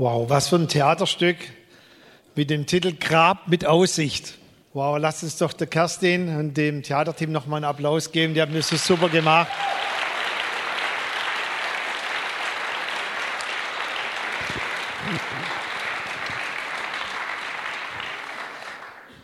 Wow, 0.00 0.30
was 0.30 0.48
für 0.48 0.56
ein 0.56 0.66
Theaterstück 0.66 1.36
mit 2.34 2.48
dem 2.48 2.64
Titel 2.64 2.94
Grab 2.98 3.48
mit 3.48 3.66
Aussicht. 3.66 4.38
Wow, 4.72 4.98
lasst 4.98 5.22
uns 5.24 5.36
doch 5.36 5.52
der 5.52 5.66
Kerstin 5.66 6.34
und 6.38 6.56
dem 6.56 6.82
Theaterteam 6.82 7.30
nochmal 7.30 7.58
einen 7.58 7.66
Applaus 7.66 8.10
geben. 8.10 8.32
Die 8.32 8.40
haben 8.40 8.54
das 8.54 8.70
so 8.70 8.76
super 8.76 9.10
gemacht. 9.10 9.48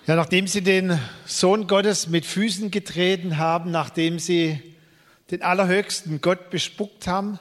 Ja, 0.07 0.15
nachdem 0.15 0.47
sie 0.47 0.61
den 0.61 1.01
Sohn 1.25 1.69
Gottes 1.69 2.07
mit 2.07 2.27
Füßen 2.27 2.71
getreten 2.71 3.39
haben, 3.39 3.71
nachdem 3.71 4.19
sie 4.19 4.61
den 5.31 5.41
allerhöchsten 5.41 6.21
Gott 6.21 6.51
bespuckt 6.51 7.07
haben, 7.07 7.39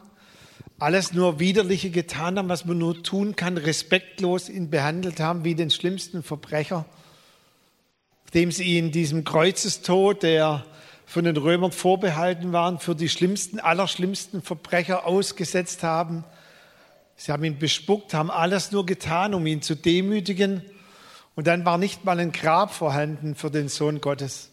alles 0.77 1.13
nur 1.13 1.39
Widerliche 1.39 1.89
getan 1.89 2.37
haben, 2.37 2.49
was 2.49 2.65
man 2.65 2.77
nur 2.77 3.01
tun 3.01 3.35
kann, 3.35 3.57
respektlos 3.57 4.49
ihn 4.49 4.69
behandelt 4.69 5.19
haben 5.19 5.43
wie 5.43 5.55
den 5.55 5.69
schlimmsten 5.69 6.21
Verbrecher, 6.21 6.85
dem 8.33 8.51
sie 8.51 8.63
ihn 8.63 8.91
diesem 8.91 9.23
Kreuzestod, 9.23 10.23
der 10.23 10.65
von 11.05 11.23
den 11.23 11.37
Römern 11.37 11.71
vorbehalten 11.71 12.51
war, 12.51 12.79
für 12.79 12.95
die 12.95 13.09
schlimmsten, 13.09 13.59
allerschlimmsten 13.59 14.41
Verbrecher 14.41 15.05
ausgesetzt 15.05 15.83
haben. 15.83 16.25
Sie 17.15 17.31
haben 17.31 17.43
ihn 17.45 17.59
bespuckt, 17.59 18.13
haben 18.13 18.31
alles 18.31 18.71
nur 18.71 18.85
getan, 18.85 19.33
um 19.33 19.45
ihn 19.45 19.61
zu 19.61 19.75
demütigen. 19.75 20.61
Und 21.35 21.47
dann 21.47 21.63
war 21.63 21.77
nicht 21.77 22.03
mal 22.03 22.19
ein 22.19 22.31
Grab 22.31 22.73
vorhanden 22.73 23.35
für 23.35 23.51
den 23.51 23.69
Sohn 23.69 24.01
Gottes. 24.01 24.49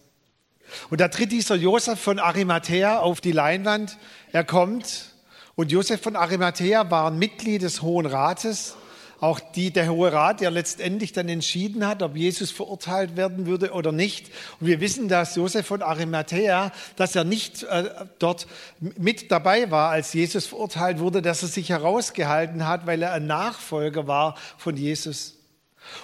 Und 0.91 1.01
da 1.01 1.09
tritt 1.09 1.33
dieser 1.33 1.57
Josef 1.57 1.99
von 1.99 2.19
Arimathea 2.19 3.01
auf 3.01 3.21
die 3.21 3.33
Leinwand. 3.33 3.99
Er 4.31 4.45
kommt 4.45 5.12
und 5.55 5.71
Josef 5.71 6.01
von 6.01 6.17
Arimathea 6.17 6.91
war 6.91 7.11
ein 7.11 7.19
Mitglied 7.19 7.63
des 7.63 7.83
Hohen 7.83 8.07
Rates, 8.07 8.77
auch 9.23 9.39
die, 9.39 9.71
der 9.71 9.89
Hohe 9.89 10.13
Rat, 10.13 10.41
der 10.41 10.51
letztendlich 10.51 11.13
dann 11.13 11.29
entschieden 11.29 11.87
hat, 11.87 12.03
ob 12.03 12.17
Jesus 12.17 12.51
verurteilt 12.51 13.17
werden 13.17 13.47
würde 13.47 13.71
oder 13.71 13.93
nicht. 13.93 14.33
Und 14.59 14.67
wir 14.67 14.81
wissen, 14.81 15.07
dass 15.07 15.37
Josef 15.37 15.65
von 15.65 15.81
Arimathea, 15.81 16.73
dass 16.97 17.15
er 17.15 17.23
nicht 17.23 17.63
äh, 17.63 17.85
dort 18.19 18.49
mit 18.81 19.31
dabei 19.31 19.71
war, 19.71 19.91
als 19.91 20.13
Jesus 20.13 20.47
verurteilt 20.47 20.99
wurde, 20.99 21.23
dass 21.23 21.43
er 21.43 21.49
sich 21.49 21.69
herausgehalten 21.69 22.67
hat, 22.67 22.87
weil 22.87 23.01
er 23.01 23.13
ein 23.13 23.29
Nachfolger 23.29 24.09
war 24.09 24.37
von 24.59 24.77
Jesus. 24.77 25.35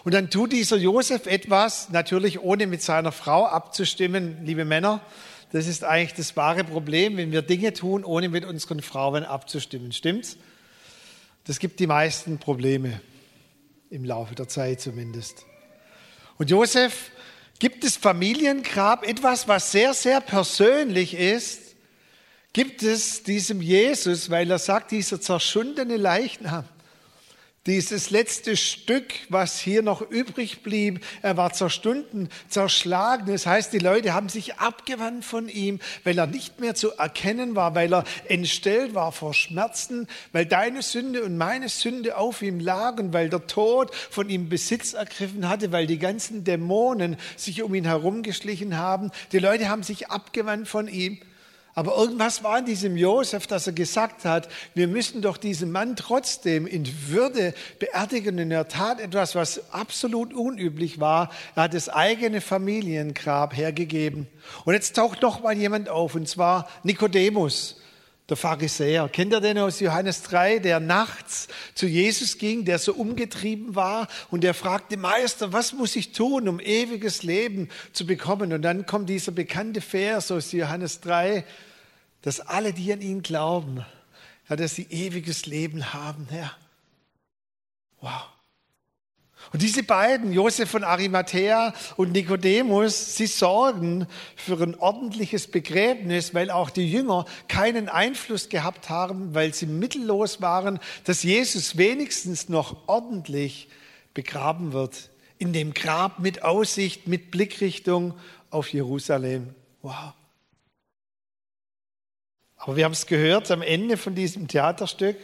Und 0.05 0.15
dann 0.15 0.31
tut 0.31 0.53
dieser 0.53 0.77
Josef 0.77 1.27
etwas, 1.27 1.89
natürlich 1.91 2.41
ohne 2.41 2.69
mit 2.69 2.83
seiner 2.83 3.11
Frau 3.11 3.47
abzustimmen, 3.47 4.45
liebe 4.45 4.65
Männer, 4.65 5.01
das 5.53 5.67
ist 5.67 5.85
eigentlich 5.85 6.15
das 6.15 6.37
wahre 6.37 6.65
Problem, 6.65 7.17
wenn 7.17 7.33
wir 7.33 7.43
Dinge 7.43 7.73
tun, 7.73 8.05
ohne 8.05 8.29
mit 8.29 8.45
unseren 8.45 8.83
Frauen 8.83 9.25
abzustimmen. 9.25 9.93
Stimmt's? 9.93 10.37
Das 11.45 11.59
gibt 11.59 11.81
die 11.81 11.87
meisten 11.87 12.39
Probleme 12.39 13.01
im 13.91 14.05
Laufe 14.05 14.35
der 14.35 14.49
Zeit 14.49 14.81
zumindest. 14.81 15.47
Und 16.37 16.51
Josef 16.51 17.11
gibt 17.59 17.85
es 17.85 17.97
Familiengrab 17.97 19.07
etwas, 19.07 19.49
was 19.49 19.73
sehr, 19.73 19.95
sehr 19.95 20.21
persönlich 20.21 21.15
ist, 21.15 21.75
gibt 22.53 22.83
es 22.83 23.23
diesem 23.23 23.63
Jesus, 23.63 24.31
weil 24.31 24.51
er 24.51 24.59
sagt, 24.59 24.91
dieser 24.91 25.21
zerschundene 25.21 25.97
Leichnam, 25.97 26.65
dieses 27.67 28.11
letzte 28.11 28.57
Stück, 28.57 29.13
was 29.29 29.59
hier 29.59 29.83
noch 29.83 30.01
übrig 30.01 30.63
blieb, 30.63 31.05
er 31.21 31.37
war 31.37 31.53
zerstunden, 31.53 32.31
zerschlagen. 32.49 33.27
Das 33.27 33.47
heißt, 33.47 33.73
die 33.73 33.79
Leute 33.79 34.15
haben 34.15 34.31
sich 34.31 34.55
abgewandt 34.55 35.25
von 35.25 35.49
ihm, 35.49 35.79
weil 36.03 36.19
er 36.19 36.27
nicht 36.27 36.61
mehr 36.61 36.75
zu 36.75 36.93
erkennen 36.93 37.57
war, 37.57 37.75
weil 37.75 37.93
er 37.93 38.05
entstellt 38.27 38.95
war 38.95 39.13
vor 39.13 39.35
Schmerzen, 39.35 40.09
weil 40.33 40.47
deine 40.47 40.83
Sünde 40.83 41.23
und 41.25 41.37
meine 41.37 41.69
Sünde 41.69 42.17
auf 42.17 42.41
ihm 42.41 42.59
lagen, 42.59 43.13
weil 43.13 43.29
der 43.29 43.47
Tod 43.47 43.95
von 43.95 44.31
ihm 44.31 44.49
Besitz 44.49 44.95
ergriffen 44.95 45.49
hatte, 45.49 45.71
weil 45.71 45.87
die 45.87 45.99
ganzen 45.99 46.45
Dämonen 46.45 47.17
sich 47.37 47.63
um 47.63 47.75
ihn 47.75 47.85
herumgeschlichen 47.85 48.79
haben. 48.79 49.11
Die 49.33 49.39
Leute 49.39 49.69
haben 49.69 49.83
sich 49.83 50.11
abgewandt 50.11 50.69
von 50.69 50.89
ihm. 50.89 51.21
Aber 51.79 51.97
irgendwas 51.97 52.43
war 52.43 52.59
in 52.59 52.65
diesem 52.65 52.97
Josef, 52.97 53.47
dass 53.47 53.69
er 53.69 53.73
gesagt 53.73 54.25
hat, 54.25 54.49
wir 54.75 54.89
müssen 54.89 55.23
doch 55.23 55.37
diesen 55.37 55.71
Mann 55.71 55.95
trotzdem 55.95 56.67
in 56.67 56.85
Würde 57.07 57.55
beerdigen. 57.79 58.41
Und 58.41 58.51
er 58.51 58.67
tat 58.67 58.99
etwas, 58.99 59.37
was 59.37 59.73
absolut 59.73 60.35
unüblich 60.35 60.99
war. 60.99 61.31
Er 61.55 61.63
hat 61.63 61.75
das 61.75 61.89
eigene 61.89 62.41
Familiengrab 62.41 63.57
hergegeben. 63.57 64.27
Und 64.65 64.75
jetzt 64.75 64.97
taucht 64.97 65.23
noch 65.23 65.41
mal 65.45 65.57
jemand 65.57 65.89
auf, 65.89 66.17
und 66.17 66.29
zwar 66.29 66.69
Nikodemus, 66.83 67.77
der 68.29 68.37
Pharisäer. 68.37 69.09
Kennt 69.09 69.33
ihr 69.33 69.41
den 69.41 69.59
aus 69.59 69.79
Johannes 69.79 70.23
3, 70.25 70.59
der 70.59 70.81
nachts 70.81 71.47
zu 71.77 71.87
Jesus 71.87 72.39
ging, 72.39 72.65
der 72.65 72.81
so 72.81 72.93
umgetrieben 72.93 73.77
war 73.77 74.09
und 74.33 74.43
der 74.43 74.53
fragte, 74.53 74.97
Meister, 74.97 75.53
was 75.53 75.73
muss 75.73 75.95
ich 75.95 76.11
tun, 76.11 76.49
um 76.49 76.59
ewiges 76.59 77.23
Leben 77.23 77.69
zu 77.93 78.05
bekommen? 78.05 78.53
Und 78.53 78.63
dann 78.63 78.85
kommt 78.85 79.09
dieser 79.09 79.31
bekannte 79.31 79.81
Vers 79.81 80.33
aus 80.33 80.51
Johannes 80.51 81.01
3, 81.03 81.45
dass 82.23 82.41
alle, 82.41 82.73
die 82.73 82.93
an 82.93 83.01
ihn 83.01 83.23
glauben, 83.23 83.85
ja, 84.49 84.57
dass 84.57 84.75
sie 84.75 84.87
ewiges 84.91 85.47
Leben 85.47 85.93
haben, 85.93 86.27
Herr. 86.31 86.53
Wow. 88.01 88.29
Und 89.53 89.63
diese 89.63 89.83
beiden, 89.83 90.33
Josef 90.33 90.69
von 90.69 90.85
Arimathea 90.85 91.73
und 91.97 92.13
Nikodemus, 92.13 93.17
sie 93.17 93.27
sorgen 93.27 94.07
für 94.37 94.61
ein 94.61 94.75
ordentliches 94.75 95.47
Begräbnis, 95.47 96.35
weil 96.35 96.51
auch 96.51 96.71
die 96.71 96.91
Jünger 96.91 97.25
keinen 97.47 97.89
Einfluss 97.89 98.49
gehabt 98.49 98.91
haben, 98.91 99.35
weil 99.35 99.55
sie 99.55 99.67
mittellos 99.67 100.43
waren, 100.43 100.81
dass 101.05 101.23
Jesus 101.23 101.79
wenigstens 101.79 102.49
noch 102.49 102.89
ordentlich 102.89 103.69
begraben 104.13 104.73
wird. 104.73 105.09
In 105.39 105.53
dem 105.53 105.73
Grab 105.73 106.19
mit 106.19 106.43
Aussicht, 106.43 107.07
mit 107.07 107.31
Blickrichtung 107.31 108.15
auf 108.51 108.73
Jerusalem. 108.73 109.55
Wow. 109.83 110.13
Aber 112.59 112.77
wir 112.77 112.85
haben 112.85 112.93
es 112.93 113.07
gehört 113.07 113.51
am 113.51 113.63
Ende 113.63 113.97
von 113.97 114.15
diesem 114.15 114.49
Theaterstück. 114.49 115.17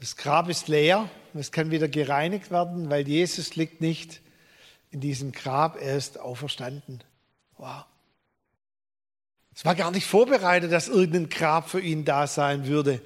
Das 0.00 0.16
Grab 0.16 0.48
ist 0.48 0.68
leer. 0.68 1.08
Es 1.34 1.52
kann 1.52 1.70
wieder 1.70 1.86
gereinigt 1.86 2.50
werden, 2.50 2.90
weil 2.90 3.06
Jesus 3.06 3.54
liegt 3.54 3.80
nicht 3.80 4.20
in 4.90 5.00
diesem 5.00 5.32
Grab. 5.32 5.80
Er 5.80 5.96
ist 5.96 6.18
auferstanden. 6.18 7.04
Wow. 7.58 7.84
Es 9.54 9.64
war 9.64 9.74
gar 9.74 9.90
nicht 9.90 10.06
vorbereitet, 10.06 10.72
dass 10.72 10.88
irgendein 10.88 11.28
Grab 11.28 11.68
für 11.68 11.80
ihn 11.80 12.04
da 12.04 12.26
sein 12.26 12.66
würde. 12.66 13.02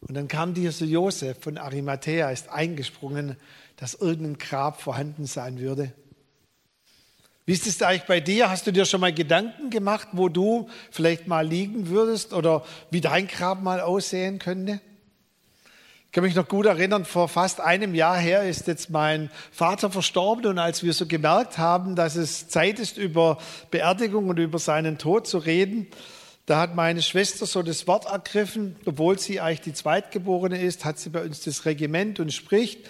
Und 0.00 0.14
dann 0.14 0.28
kam 0.28 0.54
dieser 0.54 0.86
Josef 0.86 1.38
von 1.40 1.58
Arimathea, 1.58 2.30
ist 2.30 2.48
eingesprungen, 2.48 3.36
dass 3.76 3.94
irgendein 3.94 4.38
Grab 4.38 4.80
vorhanden 4.80 5.26
sein 5.26 5.58
würde. 5.58 5.92
Wie 7.46 7.52
ist 7.52 7.66
es 7.66 7.82
eigentlich 7.82 8.06
bei 8.06 8.20
dir? 8.20 8.50
Hast 8.50 8.66
du 8.66 8.70
dir 8.70 8.84
schon 8.84 9.00
mal 9.00 9.12
Gedanken 9.12 9.70
gemacht, 9.70 10.08
wo 10.12 10.28
du 10.28 10.68
vielleicht 10.90 11.26
mal 11.26 11.46
liegen 11.46 11.88
würdest 11.88 12.32
oder 12.32 12.64
wie 12.90 13.00
dein 13.00 13.26
Grab 13.26 13.62
mal 13.62 13.80
aussehen 13.80 14.38
könnte? 14.38 14.80
Ich 16.06 16.12
kann 16.12 16.24
mich 16.24 16.34
noch 16.34 16.48
gut 16.48 16.66
erinnern, 16.66 17.04
vor 17.04 17.28
fast 17.28 17.60
einem 17.60 17.94
Jahr 17.94 18.18
her 18.18 18.42
ist 18.42 18.66
jetzt 18.66 18.90
mein 18.90 19.30
Vater 19.52 19.90
verstorben 19.90 20.46
und 20.46 20.58
als 20.58 20.82
wir 20.82 20.92
so 20.92 21.06
gemerkt 21.06 21.56
haben, 21.56 21.94
dass 21.94 22.16
es 22.16 22.48
Zeit 22.48 22.80
ist, 22.80 22.98
über 22.98 23.38
Beerdigung 23.70 24.28
und 24.28 24.38
über 24.38 24.58
seinen 24.58 24.98
Tod 24.98 25.28
zu 25.28 25.38
reden, 25.38 25.86
da 26.46 26.58
hat 26.58 26.74
meine 26.74 27.00
Schwester 27.00 27.46
so 27.46 27.62
das 27.62 27.86
Wort 27.86 28.06
ergriffen, 28.06 28.74
obwohl 28.84 29.20
sie 29.20 29.40
eigentlich 29.40 29.60
die 29.60 29.72
Zweitgeborene 29.72 30.60
ist, 30.60 30.84
hat 30.84 30.98
sie 30.98 31.10
bei 31.10 31.22
uns 31.22 31.42
das 31.42 31.64
Regiment 31.64 32.18
und 32.18 32.32
spricht. 32.32 32.80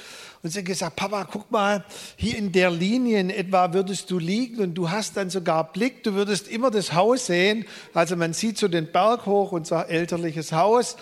Und 0.42 0.50
sie 0.50 0.60
hat 0.60 0.66
gesagt, 0.66 0.96
Papa, 0.96 1.28
guck 1.30 1.50
mal, 1.50 1.84
hier 2.16 2.36
in 2.38 2.50
der 2.50 2.70
Linie 2.70 3.20
in 3.20 3.30
etwa 3.30 3.74
würdest 3.74 4.10
du 4.10 4.18
liegen 4.18 4.60
und 4.60 4.74
du 4.74 4.90
hast 4.90 5.16
dann 5.16 5.28
sogar 5.28 5.70
Blick, 5.72 6.02
du 6.02 6.14
würdest 6.14 6.48
immer 6.48 6.70
das 6.70 6.94
Haus 6.94 7.26
sehen. 7.26 7.66
Also 7.92 8.16
man 8.16 8.32
sieht 8.32 8.56
so 8.56 8.66
den 8.66 8.90
Berg 8.90 9.26
hoch, 9.26 9.52
unser 9.52 9.88
elterliches 9.88 10.52
Haus. 10.52 10.96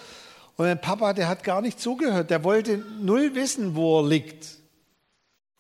Und 0.57 0.67
mein 0.67 0.81
Papa, 0.81 1.13
der 1.13 1.29
hat 1.29 1.45
gar 1.45 1.63
nicht 1.63 1.79
zugehört, 1.79 2.31
der 2.31 2.43
wollte 2.43 2.85
null 3.01 3.37
wissen, 3.37 3.77
wo 3.77 4.01
er 4.01 4.09
liegt. 4.09 4.59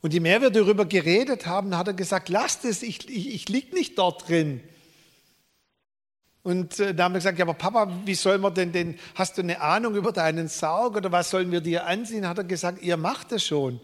Und 0.01 0.13
je 0.13 0.21
mehr 0.21 0.41
wir 0.41 0.51
darüber 0.51 0.85
geredet 0.85 1.47
haben, 1.47 1.77
hat 1.77 1.87
er 1.87 1.95
gesagt, 1.95 2.29
lasst 2.29 2.65
es, 2.65 2.83
ich, 2.83 3.09
ich, 3.09 3.33
ich 3.33 3.49
lieg 3.49 3.73
nicht 3.73 3.97
dort 3.99 4.29
drin. 4.29 4.61
Und 6.49 6.81
äh, 6.81 6.95
da 6.95 7.05
haben 7.05 7.13
wir 7.13 7.19
gesagt, 7.19 7.39
ja, 7.39 7.45
aber 7.45 7.53
Papa, 7.53 7.93
wie 8.07 8.15
soll 8.15 8.39
man 8.39 8.55
denn, 8.55 8.73
denn, 8.73 8.99
hast 9.15 9.37
du 9.37 9.43
eine 9.43 9.61
Ahnung 9.61 9.95
über 9.95 10.13
deinen 10.13 10.49
Sarg 10.49 10.97
oder 10.97 11.13
was 11.13 11.29
sollen 11.29 11.53
wir 11.53 11.61
dir 11.61 11.85
ansehen? 11.85 12.27
Hat 12.27 12.39
er 12.39 12.45
gesagt, 12.45 12.81
ihr 12.81 12.97
macht 12.97 13.33
es 13.33 13.45
schon. 13.45 13.79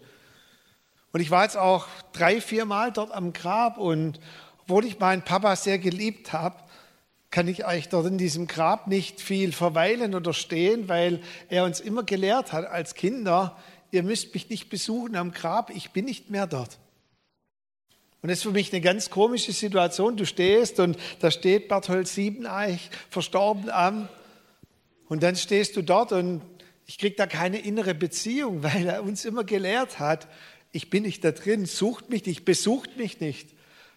Und 1.13 1.21
ich 1.21 1.31
war 1.31 1.43
jetzt 1.43 1.59
auch 1.59 1.87
drei, 2.15 2.41
vier 2.41 2.65
Mal 2.65 2.91
dort 2.91 3.13
am 3.13 3.35
Grab 3.35 3.77
und 3.77 4.19
obwohl 4.63 4.87
ich 4.87 4.99
meinen 4.99 5.21
Papa 5.21 5.55
sehr 5.57 5.79
geliebt 5.79 6.33
habe, 6.33 6.57
kann 7.31 7.49
ich 7.49 7.67
eigentlich 7.67 7.91
dort 7.91 8.07
in 8.07 8.17
diesem 8.17 8.47
Grab 8.47 8.87
nicht 8.87 9.21
viel 9.21 9.53
verweilen 9.53 10.15
oder 10.15 10.33
stehen, 10.33 10.89
weil 10.89 11.21
er 11.51 11.65
uns 11.65 11.81
immer 11.81 12.03
gelehrt 12.03 12.55
hat 12.55 12.65
als 12.65 12.95
Kinder, 12.95 13.59
ihr 13.91 14.03
müsst 14.03 14.33
mich 14.33 14.49
nicht 14.49 14.71
besuchen 14.71 15.17
am 15.17 15.33
Grab, 15.33 15.69
ich 15.69 15.91
bin 15.91 16.07
nicht 16.07 16.31
mehr 16.31 16.47
dort. 16.47 16.79
Und 18.25 18.31
das 18.31 18.39
ist 18.39 18.45
für 18.45 18.53
mich 18.53 18.73
eine 18.73 18.81
ganz 18.81 19.11
komische 19.11 19.53
Situation. 19.53 20.17
Du 20.17 20.25
stehst 20.25 20.81
und 20.81 20.97
da 21.21 21.31
steht 21.31 21.69
Berthold 21.69 22.09
Siebeneich 22.09 22.89
verstorben 23.11 23.69
am. 23.69 24.09
Und 25.09 25.23
dann 25.23 25.37
stehst 25.37 25.77
du 25.77 25.83
dort 25.83 26.11
und 26.13 26.41
ich 26.87 26.97
kriege 26.97 27.17
da 27.17 27.27
keine 27.27 27.59
innere 27.59 27.95
Beziehung, 27.95 28.63
weil 28.63 28.87
er 28.87 29.03
uns 29.03 29.27
immer 29.27 29.45
gelehrt 29.45 29.99
hat, 29.99 30.27
ich 30.73 30.89
bin 30.89 31.03
nicht 31.03 31.23
da 31.23 31.33
drin, 31.33 31.67
sucht 31.67 32.09
mich 32.09 32.25
nicht, 32.25 32.47
besucht 32.47 32.97
mich 32.97 33.21
nicht, 33.21 33.51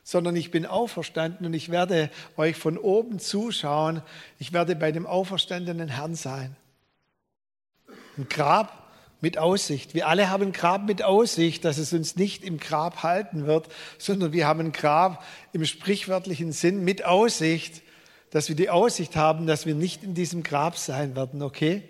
sondern 0.04 0.36
ich 0.36 0.52
bin 0.52 0.66
auferstanden 0.66 1.46
und 1.46 1.54
ich 1.54 1.72
werde 1.72 2.10
euch 2.36 2.58
von 2.58 2.78
oben 2.78 3.20
zuschauen. 3.20 4.02
Ich 4.40 4.52
werde 4.52 4.76
bei 4.76 4.92
dem 4.92 5.08
auferstandenen 5.08 5.88
Herrn 5.88 6.16
sein. 6.16 6.54
Ein 8.18 8.28
Grab 8.28 8.87
mit 9.22 9.38
Aussicht. 9.38 9.94
Wir 9.94 10.08
alle 10.08 10.30
haben 10.30 10.44
ein 10.44 10.52
Grab 10.52 10.86
mit 10.86 11.04
Aussicht, 11.04 11.66
dass 11.66 11.78
es 11.78 11.94
uns 11.94 12.16
nicht 12.16 12.44
im 12.44 12.60
Grab 12.60 13.04
halten 13.04 13.48
wird, 13.48 13.68
sondern 13.98 14.32
wir 14.32 14.46
haben 14.48 14.60
ein 14.60 14.72
Grab 14.72 15.24
im 15.54 15.66
sprichwörtlichen 15.66 16.52
Sinn 16.52 16.84
mit 16.84 17.04
Aussicht, 17.04 17.82
dass 18.30 18.50
wir 18.50 18.56
die 18.56 18.70
Aussicht 18.70 19.16
haben, 19.16 19.48
dass 19.48 19.66
wir 19.66 19.74
nicht 19.74 20.04
in 20.04 20.14
diesem 20.14 20.44
Grab 20.44 20.78
sein 20.78 21.16
werden, 21.16 21.42
okay? 21.42 21.84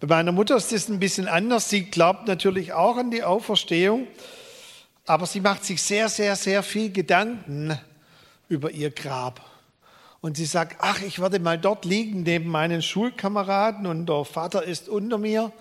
Bei 0.00 0.08
meiner 0.08 0.32
Mutter 0.32 0.56
ist 0.56 0.72
das 0.72 0.88
ein 0.88 0.98
bisschen 0.98 1.28
anders. 1.28 1.70
Sie 1.70 1.84
glaubt 1.84 2.26
natürlich 2.26 2.72
auch 2.72 2.96
an 2.96 3.10
die 3.10 3.22
Auferstehung, 3.22 4.08
aber 5.06 5.26
sie 5.26 5.40
macht 5.40 5.64
sich 5.64 5.80
sehr, 5.82 6.08
sehr, 6.08 6.36
sehr 6.36 6.62
viel 6.62 6.90
Gedanken 6.90 7.78
über 8.48 8.70
ihr 8.70 8.90
Grab. 8.90 9.40
Und 10.20 10.36
sie 10.36 10.46
sagt, 10.46 10.78
ach, 10.80 11.02
ich 11.02 11.20
werde 11.20 11.38
mal 11.38 11.58
dort 11.58 11.84
liegen 11.84 12.22
neben 12.22 12.50
meinen 12.50 12.82
Schulkameraden 12.82 13.86
und 13.86 14.06
der 14.06 14.24
Vater 14.24 14.64
ist 14.64 14.88
unter 14.88 15.18
mir 15.18 15.52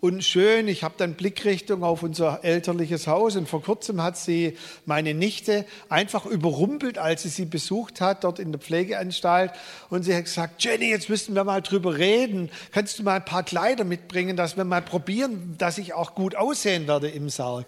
und 0.00 0.24
schön. 0.24 0.66
Ich 0.66 0.82
habe 0.82 0.94
dann 0.96 1.14
Blickrichtung 1.14 1.82
auf 1.82 2.02
unser 2.02 2.42
elterliches 2.42 3.06
Haus 3.06 3.36
und 3.36 3.48
vor 3.48 3.62
kurzem 3.62 4.02
hat 4.02 4.16
sie 4.16 4.56
meine 4.86 5.14
Nichte 5.14 5.66
einfach 5.88 6.26
überrumpelt, 6.26 6.98
als 6.98 7.22
sie 7.22 7.28
sie 7.28 7.44
besucht 7.44 8.00
hat, 8.00 8.24
dort 8.24 8.38
in 8.38 8.52
der 8.52 8.60
Pflegeanstalt. 8.60 9.52
Und 9.90 10.04
sie 10.04 10.14
hat 10.14 10.24
gesagt, 10.24 10.62
Jenny, 10.64 10.90
jetzt 10.90 11.08
müssen 11.08 11.34
wir 11.34 11.44
mal 11.44 11.60
drüber 11.60 11.98
reden. 11.98 12.50
Kannst 12.72 12.98
du 12.98 13.02
mal 13.02 13.16
ein 13.16 13.24
paar 13.24 13.42
Kleider 13.42 13.84
mitbringen, 13.84 14.36
dass 14.36 14.56
wir 14.56 14.64
mal 14.64 14.82
probieren, 14.82 15.54
dass 15.58 15.78
ich 15.78 15.92
auch 15.92 16.14
gut 16.14 16.34
aussehen 16.34 16.86
werde 16.88 17.08
im 17.08 17.28
Sarg. 17.28 17.66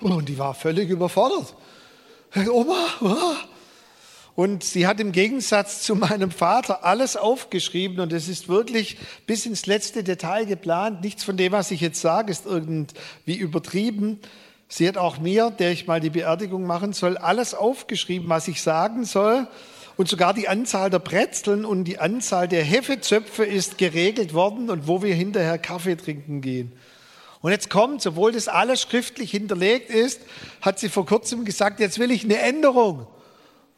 Und 0.00 0.28
die 0.28 0.38
war 0.38 0.54
völlig 0.54 0.88
überfordert. 0.88 1.54
Oma, 2.34 2.86
Oma. 3.00 3.36
Und 4.34 4.64
sie 4.64 4.86
hat 4.86 4.98
im 4.98 5.12
Gegensatz 5.12 5.82
zu 5.82 5.94
meinem 5.94 6.30
Vater 6.30 6.84
alles 6.84 7.16
aufgeschrieben 7.16 8.00
und 8.00 8.12
es 8.12 8.28
ist 8.28 8.48
wirklich 8.48 8.96
bis 9.26 9.44
ins 9.44 9.66
letzte 9.66 10.02
Detail 10.02 10.46
geplant. 10.46 11.02
Nichts 11.02 11.22
von 11.22 11.36
dem, 11.36 11.52
was 11.52 11.70
ich 11.70 11.82
jetzt 11.82 12.00
sage, 12.00 12.30
ist 12.30 12.46
irgendwie 12.46 13.36
übertrieben. 13.36 14.20
Sie 14.68 14.88
hat 14.88 14.96
auch 14.96 15.18
mir, 15.18 15.50
der 15.50 15.72
ich 15.72 15.86
mal 15.86 16.00
die 16.00 16.08
Beerdigung 16.08 16.64
machen 16.66 16.94
soll, 16.94 17.18
alles 17.18 17.52
aufgeschrieben, 17.52 18.30
was 18.30 18.48
ich 18.48 18.62
sagen 18.62 19.04
soll. 19.04 19.46
Und 19.98 20.08
sogar 20.08 20.32
die 20.32 20.48
Anzahl 20.48 20.88
der 20.88 20.98
Brezeln 20.98 21.66
und 21.66 21.84
die 21.84 21.98
Anzahl 21.98 22.48
der 22.48 22.64
Hefezöpfe 22.64 23.44
ist 23.44 23.76
geregelt 23.76 24.32
worden 24.32 24.70
und 24.70 24.88
wo 24.88 25.02
wir 25.02 25.14
hinterher 25.14 25.58
Kaffee 25.58 25.96
trinken 25.96 26.40
gehen. 26.40 26.72
Und 27.42 27.50
jetzt 27.50 27.68
kommt, 27.68 28.06
obwohl 28.06 28.32
das 28.32 28.48
alles 28.48 28.80
schriftlich 28.80 29.30
hinterlegt 29.30 29.90
ist, 29.90 30.22
hat 30.62 30.78
sie 30.78 30.88
vor 30.88 31.04
kurzem 31.04 31.44
gesagt, 31.44 31.78
jetzt 31.78 31.98
will 31.98 32.10
ich 32.10 32.24
eine 32.24 32.38
Änderung. 32.38 33.06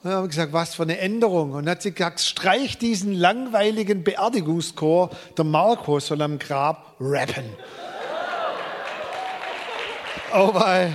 Und 0.04 0.10
dann 0.10 0.18
haben 0.18 0.24
wir 0.24 0.28
gesagt, 0.28 0.52
was 0.52 0.74
für 0.74 0.82
eine 0.82 0.98
Änderung. 0.98 1.52
Und 1.52 1.64
dann 1.64 1.76
hat 1.76 1.82
sie 1.82 1.92
gesagt, 1.92 2.20
streich 2.20 2.76
diesen 2.76 3.14
langweiligen 3.14 4.04
Beerdigungschor, 4.04 5.08
der 5.34 5.46
Marco 5.46 5.98
soll 5.98 6.20
am 6.20 6.38
Grab 6.38 6.94
rappen. 7.00 7.46
oh, 10.34 10.50
weil 10.52 10.92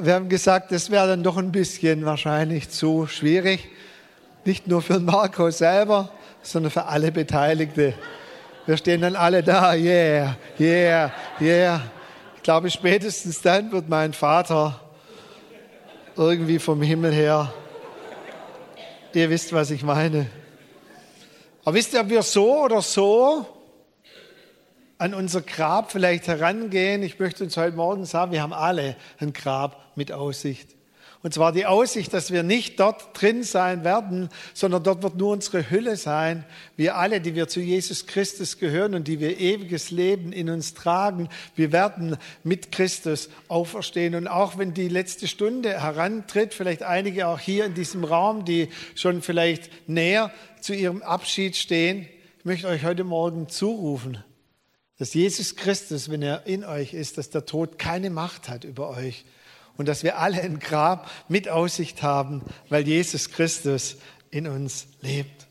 wir 0.00 0.12
haben 0.12 0.28
gesagt, 0.28 0.72
das 0.72 0.90
wäre 0.90 1.06
dann 1.06 1.22
doch 1.22 1.36
ein 1.36 1.52
bisschen 1.52 2.04
wahrscheinlich 2.04 2.70
zu 2.70 3.06
schwierig. 3.06 3.68
Nicht 4.44 4.66
nur 4.66 4.82
für 4.82 4.98
Marco 4.98 5.52
selber, 5.52 6.10
sondern 6.42 6.72
für 6.72 6.86
alle 6.86 7.12
Beteiligte. 7.12 7.94
Wir 8.66 8.76
stehen 8.76 9.02
dann 9.02 9.14
alle 9.14 9.44
da, 9.44 9.74
yeah, 9.74 10.34
yeah, 10.58 11.12
yeah. 11.40 11.80
Ich 12.34 12.42
glaube, 12.42 12.68
spätestens 12.72 13.40
dann 13.40 13.70
wird 13.70 13.88
mein 13.88 14.14
Vater 14.14 14.80
irgendwie 16.18 16.58
vom 16.58 16.82
Himmel 16.82 17.12
her. 17.12 17.52
Ihr 19.14 19.30
wisst, 19.30 19.52
was 19.52 19.70
ich 19.70 19.84
meine. 19.84 20.26
Aber 21.64 21.74
wisst 21.74 21.94
ihr, 21.94 22.00
ob 22.00 22.08
wir 22.08 22.22
so 22.22 22.64
oder 22.64 22.82
so 22.82 23.46
an 24.98 25.14
unser 25.14 25.42
Grab 25.42 25.92
vielleicht 25.92 26.26
herangehen? 26.26 27.02
Ich 27.02 27.18
möchte 27.18 27.44
uns 27.44 27.56
heute 27.56 27.76
Morgen 27.76 28.04
sagen, 28.04 28.32
wir 28.32 28.42
haben 28.42 28.52
alle 28.52 28.96
ein 29.18 29.32
Grab 29.32 29.80
mit 29.94 30.12
Aussicht. 30.12 30.77
Und 31.20 31.34
zwar 31.34 31.50
die 31.50 31.66
Aussicht, 31.66 32.14
dass 32.14 32.30
wir 32.30 32.44
nicht 32.44 32.78
dort 32.78 33.20
drin 33.20 33.42
sein 33.42 33.82
werden, 33.82 34.28
sondern 34.54 34.84
dort 34.84 35.02
wird 35.02 35.16
nur 35.16 35.32
unsere 35.32 35.68
Hülle 35.68 35.96
sein. 35.96 36.44
Wir 36.76 36.96
alle, 36.96 37.20
die 37.20 37.34
wir 37.34 37.48
zu 37.48 37.58
Jesus 37.60 38.06
Christus 38.06 38.58
gehören 38.58 38.94
und 38.94 39.08
die 39.08 39.18
wir 39.18 39.40
ewiges 39.40 39.90
Leben 39.90 40.32
in 40.32 40.48
uns 40.48 40.74
tragen, 40.74 41.28
wir 41.56 41.72
werden 41.72 42.16
mit 42.44 42.70
Christus 42.70 43.30
auferstehen. 43.48 44.14
Und 44.14 44.28
auch 44.28 44.58
wenn 44.58 44.74
die 44.74 44.88
letzte 44.88 45.26
Stunde 45.26 45.80
herantritt, 45.80 46.54
vielleicht 46.54 46.84
einige 46.84 47.26
auch 47.26 47.40
hier 47.40 47.64
in 47.64 47.74
diesem 47.74 48.04
Raum, 48.04 48.44
die 48.44 48.68
schon 48.94 49.20
vielleicht 49.20 49.88
näher 49.88 50.30
zu 50.60 50.72
ihrem 50.72 51.02
Abschied 51.02 51.56
stehen, 51.56 52.08
ich 52.38 52.44
möchte 52.44 52.68
euch 52.68 52.84
heute 52.84 53.02
Morgen 53.02 53.48
zurufen, 53.48 54.22
dass 54.98 55.14
Jesus 55.14 55.56
Christus, 55.56 56.10
wenn 56.10 56.22
er 56.22 56.46
in 56.46 56.64
euch 56.64 56.94
ist, 56.94 57.18
dass 57.18 57.30
der 57.30 57.44
Tod 57.44 57.76
keine 57.78 58.10
Macht 58.10 58.48
hat 58.48 58.62
über 58.62 58.90
euch 58.90 59.24
und 59.78 59.88
dass 59.88 60.02
wir 60.02 60.18
alle 60.18 60.42
ein 60.42 60.58
Grab 60.58 61.10
mit 61.28 61.48
Aussicht 61.48 62.02
haben, 62.02 62.42
weil 62.68 62.86
Jesus 62.86 63.30
Christus 63.30 63.96
in 64.30 64.46
uns 64.46 64.88
lebt. 65.00 65.46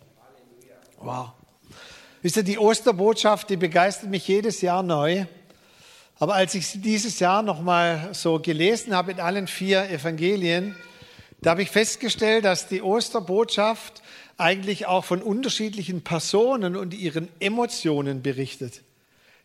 Wow. 1.00 1.31
Wisst 2.21 2.38
ihr, 2.38 2.44
die 2.44 2.59
Osterbotschaft, 2.59 3.50
die 3.50 3.57
begeistert 3.57 4.09
mich 4.09 4.27
jedes 4.27 4.62
Jahr 4.62 4.83
neu. 4.83 5.25
Aber 6.19 6.35
als 6.35 6.56
ich 6.56 6.68
sie 6.68 6.79
dieses 6.79 7.19
Jahr 7.19 7.41
nochmal 7.41 8.09
so 8.12 8.39
gelesen 8.39 8.95
habe 8.95 9.12
in 9.12 9.19
allen 9.19 9.47
vier 9.47 9.89
Evangelien, 9.89 10.75
da 11.41 11.51
habe 11.51 11.62
ich 11.62 11.69
festgestellt, 11.69 12.45
dass 12.45 12.68
die 12.68 12.81
Osterbotschaft 12.81 14.01
eigentlich 14.38 14.88
auch 14.88 15.06
von 15.06 15.21
unterschiedlichen 15.21 16.03
Personen 16.03 16.75
und 16.75 16.94
ihren 16.94 17.29
Emotionen 17.39 18.24
berichtet. 18.24 18.81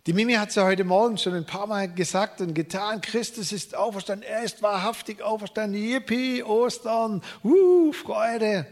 Die 0.08 0.12
Mimi 0.12 0.32
hat 0.32 0.48
es 0.48 0.56
ja 0.56 0.64
heute 0.64 0.82
Morgen 0.82 1.16
schon 1.16 1.34
ein 1.34 1.46
paar 1.46 1.68
Mal 1.68 1.92
gesagt 1.92 2.40
und 2.40 2.54
getan. 2.54 3.00
Christus 3.00 3.52
ist 3.52 3.76
auferstanden. 3.76 4.28
Er 4.28 4.42
ist 4.42 4.60
wahrhaftig 4.60 5.22
auferstanden. 5.22 5.80
Yippie, 5.80 6.42
Ostern. 6.42 7.22
Uh, 7.44 7.92
Freude. 7.92 8.66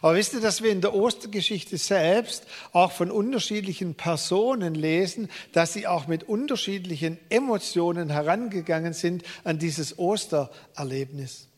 Aber 0.00 0.14
wisst 0.14 0.32
ihr, 0.32 0.40
dass 0.40 0.62
wir 0.62 0.70
in 0.70 0.80
der 0.80 0.94
Ostergeschichte 0.94 1.76
selbst 1.76 2.46
auch 2.72 2.92
von 2.92 3.10
unterschiedlichen 3.10 3.94
Personen 3.94 4.74
lesen, 4.74 5.28
dass 5.52 5.74
sie 5.74 5.86
auch 5.86 6.06
mit 6.06 6.24
unterschiedlichen 6.24 7.18
Emotionen 7.28 8.08
herangegangen 8.08 8.94
sind 8.94 9.22
an 9.44 9.58
dieses 9.58 9.98
Ostererlebnis? 9.98 11.48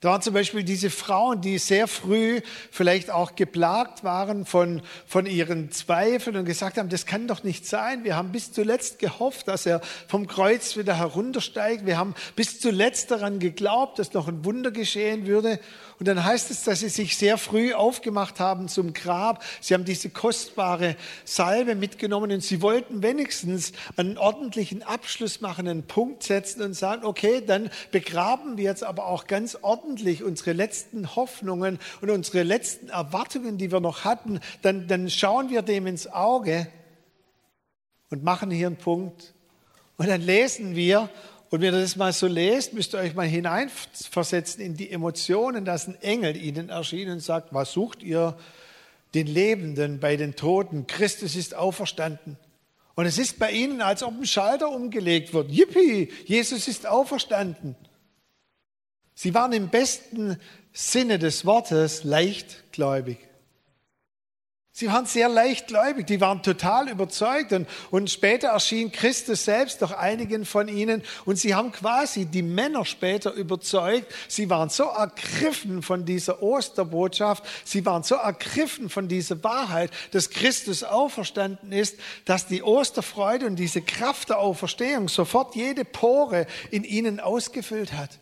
Da 0.00 0.10
waren 0.10 0.22
zum 0.22 0.32
Beispiel 0.32 0.62
diese 0.62 0.90
Frauen, 0.90 1.40
die 1.40 1.58
sehr 1.58 1.88
früh 1.88 2.40
vielleicht 2.70 3.10
auch 3.10 3.34
geplagt 3.34 4.04
waren 4.04 4.46
von, 4.46 4.80
von 5.08 5.26
ihren 5.26 5.72
Zweifeln 5.72 6.36
und 6.36 6.44
gesagt 6.44 6.78
haben, 6.78 6.88
das 6.88 7.04
kann 7.04 7.26
doch 7.26 7.42
nicht 7.42 7.66
sein. 7.66 8.04
Wir 8.04 8.14
haben 8.14 8.30
bis 8.30 8.52
zuletzt 8.52 9.00
gehofft, 9.00 9.48
dass 9.48 9.66
er 9.66 9.80
vom 10.06 10.28
Kreuz 10.28 10.76
wieder 10.76 10.96
heruntersteigt. 10.96 11.84
Wir 11.84 11.98
haben 11.98 12.14
bis 12.36 12.60
zuletzt 12.60 13.10
daran 13.10 13.40
geglaubt, 13.40 13.98
dass 13.98 14.12
noch 14.12 14.28
ein 14.28 14.44
Wunder 14.44 14.70
geschehen 14.70 15.26
würde. 15.26 15.58
Und 15.98 16.06
dann 16.06 16.24
heißt 16.24 16.52
es, 16.52 16.62
dass 16.62 16.80
sie 16.80 16.88
sich 16.88 17.16
sehr 17.16 17.38
früh 17.38 17.74
aufgemacht 17.74 18.38
haben 18.38 18.68
zum 18.68 18.92
Grab. 18.92 19.42
Sie 19.60 19.74
haben 19.74 19.84
diese 19.84 20.10
kostbare 20.10 20.96
Salbe 21.24 21.74
mitgenommen 21.74 22.30
und 22.30 22.40
sie 22.42 22.62
wollten 22.62 23.02
wenigstens 23.02 23.72
einen 23.96 24.16
ordentlichen 24.16 24.84
Abschluss 24.84 25.40
machen, 25.40 25.66
einen 25.66 25.82
Punkt 25.82 26.22
setzen 26.22 26.62
und 26.62 26.74
sagen, 26.74 27.04
okay, 27.04 27.42
dann 27.44 27.68
begraben 27.90 28.56
wir 28.56 28.64
jetzt 28.64 28.84
aber 28.84 29.06
auch 29.06 29.26
ganz 29.26 29.58
ordentlich 29.60 30.22
unsere 30.22 30.52
letzten 30.52 31.16
Hoffnungen 31.16 31.80
und 32.00 32.10
unsere 32.10 32.44
letzten 32.44 32.90
Erwartungen, 32.90 33.58
die 33.58 33.72
wir 33.72 33.80
noch 33.80 34.04
hatten. 34.04 34.38
Dann, 34.62 34.86
dann 34.86 35.10
schauen 35.10 35.50
wir 35.50 35.62
dem 35.62 35.88
ins 35.88 36.06
Auge 36.06 36.68
und 38.10 38.22
machen 38.22 38.52
hier 38.52 38.68
einen 38.68 38.76
Punkt. 38.76 39.34
Und 39.96 40.08
dann 40.08 40.20
lesen 40.20 40.76
wir, 40.76 41.10
und 41.50 41.62
wenn 41.62 41.72
ihr 41.72 41.80
das 41.80 41.96
mal 41.96 42.12
so 42.12 42.26
lest, 42.26 42.74
müsst 42.74 42.94
ihr 42.94 42.98
euch 42.98 43.14
mal 43.14 43.26
hineinversetzen 43.26 44.62
in 44.62 44.76
die 44.76 44.90
Emotionen, 44.90 45.64
dass 45.64 45.88
ein 45.88 46.00
Engel 46.02 46.36
ihnen 46.36 46.68
erschien 46.68 47.10
und 47.10 47.20
sagt, 47.20 47.54
was 47.54 47.72
sucht 47.72 48.02
ihr 48.02 48.36
den 49.14 49.26
Lebenden 49.26 49.98
bei 49.98 50.16
den 50.16 50.36
Toten? 50.36 50.86
Christus 50.86 51.36
ist 51.36 51.54
auferstanden. 51.54 52.36
Und 52.94 53.06
es 53.06 53.16
ist 53.16 53.38
bei 53.38 53.52
ihnen, 53.52 53.80
als 53.80 54.02
ob 54.02 54.12
ein 54.12 54.26
Schalter 54.26 54.70
umgelegt 54.70 55.32
wird. 55.32 55.50
Yippie, 55.50 56.10
Jesus 56.26 56.68
ist 56.68 56.86
auferstanden. 56.86 57.76
Sie 59.14 59.32
waren 59.34 59.52
im 59.52 59.68
besten 59.68 60.36
Sinne 60.72 61.18
des 61.18 61.46
Wortes 61.46 62.04
leichtgläubig. 62.04 63.27
Sie 64.78 64.86
waren 64.86 65.06
sehr 65.06 65.28
leichtgläubig, 65.28 66.06
die 66.06 66.20
waren 66.20 66.40
total 66.40 66.88
überzeugt 66.88 67.52
und, 67.52 67.66
und 67.90 68.10
später 68.10 68.50
erschien 68.50 68.92
Christus 68.92 69.44
selbst 69.44 69.82
doch 69.82 69.90
einigen 69.90 70.44
von 70.44 70.68
ihnen 70.68 71.02
und 71.24 71.36
sie 71.36 71.56
haben 71.56 71.72
quasi 71.72 72.26
die 72.26 72.44
Männer 72.44 72.84
später 72.84 73.32
überzeugt. 73.32 74.14
Sie 74.28 74.48
waren 74.50 74.68
so 74.68 74.84
ergriffen 74.84 75.82
von 75.82 76.04
dieser 76.04 76.44
Osterbotschaft, 76.44 77.42
sie 77.64 77.84
waren 77.86 78.04
so 78.04 78.14
ergriffen 78.14 78.88
von 78.88 79.08
dieser 79.08 79.42
Wahrheit, 79.42 79.90
dass 80.12 80.30
Christus 80.30 80.84
auferstanden 80.84 81.72
ist, 81.72 81.96
dass 82.24 82.46
die 82.46 82.62
Osterfreude 82.62 83.46
und 83.46 83.56
diese 83.56 83.82
Kraft 83.82 84.28
der 84.28 84.38
Auferstehung 84.38 85.08
sofort 85.08 85.56
jede 85.56 85.84
Pore 85.84 86.46
in 86.70 86.84
ihnen 86.84 87.18
ausgefüllt 87.18 87.94
hat. 87.94 88.20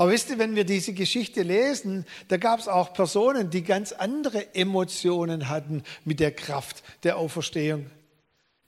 Aber 0.00 0.12
wisst 0.12 0.30
ihr, 0.30 0.38
wenn 0.38 0.56
wir 0.56 0.64
diese 0.64 0.94
Geschichte 0.94 1.42
lesen, 1.42 2.06
da 2.28 2.38
gab 2.38 2.58
es 2.58 2.68
auch 2.68 2.94
Personen, 2.94 3.50
die 3.50 3.62
ganz 3.62 3.92
andere 3.92 4.54
Emotionen 4.54 5.50
hatten 5.50 5.82
mit 6.06 6.20
der 6.20 6.32
Kraft 6.32 6.82
der 7.02 7.18
Auferstehung. 7.18 7.84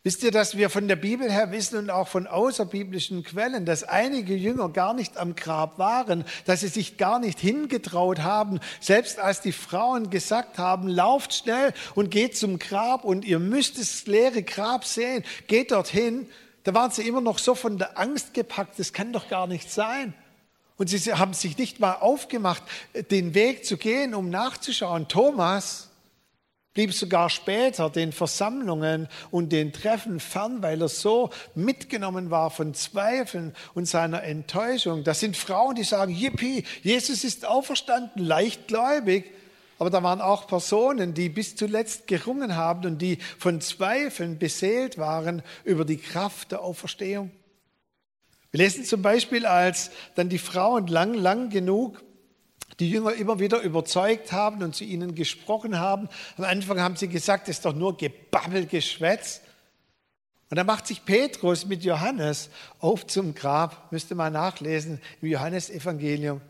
Wisst 0.02 0.22
ihr, 0.24 0.30
dass 0.30 0.58
wir 0.58 0.68
von 0.68 0.88
der 0.88 0.96
Bibel 0.96 1.32
her 1.32 1.50
wissen 1.50 1.78
und 1.78 1.88
auch 1.88 2.08
von 2.08 2.26
außerbiblischen 2.26 3.24
Quellen, 3.24 3.64
dass 3.64 3.82
einige 3.82 4.34
Jünger 4.34 4.68
gar 4.68 4.92
nicht 4.92 5.16
am 5.16 5.34
Grab 5.34 5.78
waren, 5.78 6.26
dass 6.44 6.60
sie 6.60 6.68
sich 6.68 6.98
gar 6.98 7.18
nicht 7.18 7.40
hingetraut 7.40 8.18
haben, 8.18 8.60
selbst 8.80 9.18
als 9.18 9.40
die 9.40 9.52
Frauen 9.52 10.10
gesagt 10.10 10.58
haben, 10.58 10.86
lauft 10.86 11.32
schnell 11.32 11.72
und 11.94 12.10
geht 12.10 12.36
zum 12.36 12.58
Grab 12.58 13.04
und 13.04 13.24
ihr 13.24 13.38
müsst 13.38 13.78
das 13.78 14.06
leere 14.06 14.42
Grab 14.42 14.84
sehen, 14.84 15.24
geht 15.46 15.70
dorthin. 15.70 16.28
Da 16.64 16.74
waren 16.74 16.90
sie 16.90 17.08
immer 17.08 17.22
noch 17.22 17.38
so 17.38 17.54
von 17.54 17.78
der 17.78 17.98
Angst 17.98 18.34
gepackt, 18.34 18.78
das 18.78 18.92
kann 18.92 19.14
doch 19.14 19.30
gar 19.30 19.46
nicht 19.46 19.70
sein. 19.70 20.12
Und 20.82 20.88
sie 20.88 21.14
haben 21.14 21.32
sich 21.32 21.58
nicht 21.58 21.78
mal 21.78 21.92
aufgemacht, 21.92 22.64
den 23.12 23.34
Weg 23.34 23.64
zu 23.64 23.76
gehen, 23.76 24.16
um 24.16 24.30
nachzuschauen. 24.30 25.06
Thomas 25.06 25.90
blieb 26.74 26.92
sogar 26.92 27.30
später 27.30 27.88
den 27.88 28.10
Versammlungen 28.10 29.06
und 29.30 29.52
den 29.52 29.72
Treffen 29.72 30.18
fern, 30.18 30.60
weil 30.60 30.82
er 30.82 30.88
so 30.88 31.30
mitgenommen 31.54 32.32
war 32.32 32.50
von 32.50 32.74
Zweifeln 32.74 33.54
und 33.74 33.86
seiner 33.86 34.24
Enttäuschung. 34.24 35.04
Das 35.04 35.20
sind 35.20 35.36
Frauen, 35.36 35.76
die 35.76 35.84
sagen, 35.84 36.12
Yippie, 36.12 36.64
Jesus 36.82 37.22
ist 37.22 37.46
auferstanden, 37.46 38.20
leichtgläubig. 38.20 39.26
Aber 39.78 39.88
da 39.88 40.02
waren 40.02 40.20
auch 40.20 40.48
Personen, 40.48 41.14
die 41.14 41.28
bis 41.28 41.54
zuletzt 41.54 42.08
gerungen 42.08 42.56
haben 42.56 42.84
und 42.86 42.98
die 42.98 43.18
von 43.38 43.60
Zweifeln 43.60 44.36
beseelt 44.36 44.98
waren 44.98 45.44
über 45.62 45.84
die 45.84 45.98
Kraft 45.98 46.50
der 46.50 46.62
Auferstehung. 46.62 47.30
Wir 48.52 48.58
lesen 48.58 48.84
zum 48.84 49.02
Beispiel, 49.02 49.46
als 49.46 49.90
dann 50.14 50.28
die 50.28 50.38
Frauen 50.38 50.86
lang, 50.86 51.14
lang 51.14 51.50
genug 51.50 52.02
die 52.78 52.90
Jünger 52.90 53.14
immer 53.14 53.38
wieder 53.38 53.60
überzeugt 53.60 54.32
haben 54.32 54.62
und 54.62 54.74
zu 54.74 54.84
ihnen 54.84 55.14
gesprochen 55.14 55.78
haben. 55.78 56.08
Am 56.36 56.44
Anfang 56.44 56.80
haben 56.80 56.96
sie 56.96 57.08
gesagt, 57.08 57.48
es 57.48 57.58
ist 57.58 57.64
doch 57.64 57.74
nur 57.74 57.96
Gebabbel, 57.96 58.66
Geschwätz. 58.66 59.40
Und 60.50 60.56
dann 60.56 60.66
macht 60.66 60.86
sich 60.86 61.04
Petrus 61.04 61.64
mit 61.64 61.82
Johannes 61.82 62.50
auf 62.78 63.06
zum 63.06 63.34
Grab, 63.34 63.90
müsste 63.90 64.14
man 64.14 64.32
nachlesen 64.32 65.00
im 65.20 65.28
Johannesevangelium. 65.28 66.40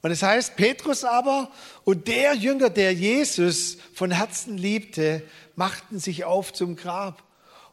Und 0.00 0.10
es 0.10 0.22
heißt, 0.22 0.56
Petrus 0.56 1.04
aber 1.04 1.50
und 1.84 2.08
der 2.08 2.34
Jünger, 2.34 2.70
der 2.70 2.94
Jesus 2.94 3.78
von 3.94 4.10
Herzen 4.10 4.56
liebte, 4.56 5.22
machten 5.54 5.98
sich 5.98 6.24
auf 6.24 6.52
zum 6.52 6.76
Grab. 6.76 7.22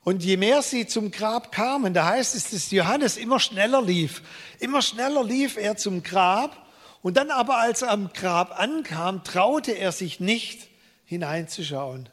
Und 0.05 0.23
je 0.23 0.37
mehr 0.37 0.61
sie 0.61 0.85
zum 0.85 1.09
Grab 1.09 1.51
kamen, 1.51 1.95
da 1.95 2.05
heißt 2.05 2.35
es, 2.35 2.51
dass 2.51 2.69
Johannes 2.69 3.17
immer 3.17 3.39
schneller 3.39 3.81
lief. 3.81 4.21
Immer 4.59 4.83
schneller 4.83 5.23
lief 5.23 5.57
er 5.57 5.77
zum 5.77 6.03
Grab. 6.03 6.67
Und 7.01 7.17
dann 7.17 7.31
aber, 7.31 7.57
als 7.57 7.81
er 7.81 7.89
am 7.89 8.13
Grab 8.13 8.59
ankam, 8.59 9.23
traute 9.23 9.71
er 9.71 9.91
sich 9.91 10.19
nicht 10.19 10.69
hineinzuschauen. 11.05 12.07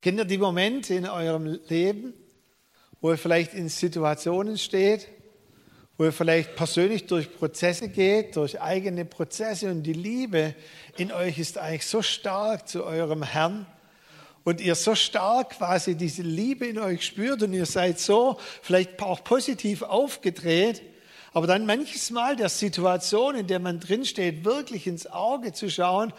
Kennt 0.00 0.18
ihr 0.18 0.26
die 0.26 0.38
Momente 0.38 0.94
in 0.94 1.08
eurem 1.08 1.58
Leben, 1.66 2.14
wo 3.00 3.10
ihr 3.10 3.18
vielleicht 3.18 3.52
in 3.52 3.68
Situationen 3.68 4.58
steht, 4.58 5.08
wo 5.96 6.04
ihr 6.04 6.12
vielleicht 6.12 6.54
persönlich 6.54 7.06
durch 7.06 7.34
Prozesse 7.34 7.88
geht, 7.88 8.36
durch 8.36 8.60
eigene 8.60 9.04
Prozesse 9.04 9.72
und 9.72 9.82
die 9.82 9.92
Liebe 9.92 10.54
in 10.98 11.10
euch 11.10 11.40
ist 11.40 11.58
eigentlich 11.58 11.86
so 11.86 12.00
stark 12.00 12.68
zu 12.68 12.84
eurem 12.84 13.24
Herrn, 13.24 13.66
und 14.48 14.62
ihr 14.62 14.74
so 14.74 14.94
stark 14.94 15.58
quasi 15.58 15.94
diese 15.94 16.22
Liebe 16.22 16.66
in 16.66 16.78
euch 16.78 17.04
spürt 17.04 17.42
und 17.42 17.52
ihr 17.52 17.66
seid 17.66 18.00
so 18.00 18.38
vielleicht 18.62 19.02
auch 19.02 19.22
positiv 19.22 19.82
aufgedreht, 19.82 20.80
aber 21.34 21.46
dann 21.46 21.66
manches 21.66 22.10
Mal 22.10 22.34
der 22.34 22.48
Situation, 22.48 23.34
in 23.34 23.46
der 23.46 23.58
man 23.58 23.78
drinsteht, 23.78 24.46
wirklich 24.46 24.86
ins 24.86 25.06
Auge 25.06 25.52
zu 25.52 25.68
schauen. 25.68 26.14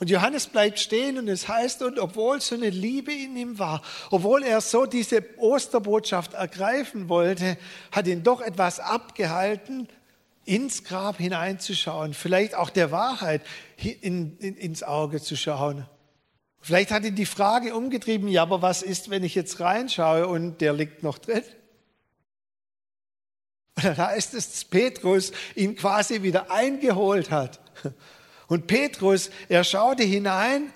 Und 0.00 0.10
Johannes 0.10 0.48
bleibt 0.48 0.80
stehen 0.80 1.18
und 1.18 1.28
es 1.28 1.46
heißt, 1.46 1.82
und 1.82 2.00
obwohl 2.00 2.40
so 2.40 2.56
eine 2.56 2.70
Liebe 2.70 3.12
in 3.12 3.36
ihm 3.36 3.60
war, 3.60 3.80
obwohl 4.10 4.42
er 4.42 4.60
so 4.60 4.84
diese 4.84 5.22
Osterbotschaft 5.36 6.34
ergreifen 6.34 7.08
wollte, 7.08 7.56
hat 7.92 8.08
ihn 8.08 8.24
doch 8.24 8.40
etwas 8.40 8.80
abgehalten, 8.80 9.86
ins 10.44 10.82
Grab 10.82 11.18
hineinzuschauen, 11.18 12.12
vielleicht 12.12 12.56
auch 12.56 12.70
der 12.70 12.90
Wahrheit 12.90 13.42
in, 13.76 14.36
in, 14.38 14.56
ins 14.56 14.82
Auge 14.82 15.20
zu 15.20 15.36
schauen. 15.36 15.86
Vielleicht 16.60 16.90
hat 16.90 17.04
ihn 17.04 17.14
die 17.14 17.26
Frage 17.26 17.74
umgetrieben, 17.74 18.28
ja, 18.28 18.42
aber 18.42 18.62
was 18.62 18.82
ist, 18.82 19.10
wenn 19.10 19.24
ich 19.24 19.34
jetzt 19.34 19.60
reinschaue 19.60 20.26
und 20.26 20.60
der 20.60 20.72
liegt 20.72 21.02
noch 21.02 21.18
drin? 21.18 21.42
Und 23.76 23.84
dann 23.84 23.96
heißt 23.96 24.34
es, 24.34 24.50
dass 24.50 24.64
Petrus 24.64 25.32
ihn 25.54 25.76
quasi 25.76 26.22
wieder 26.22 26.50
eingeholt 26.50 27.30
hat. 27.30 27.60
Und 28.48 28.66
Petrus, 28.66 29.30
er 29.48 29.62
schaute 29.62 30.02
hinein 30.02 30.72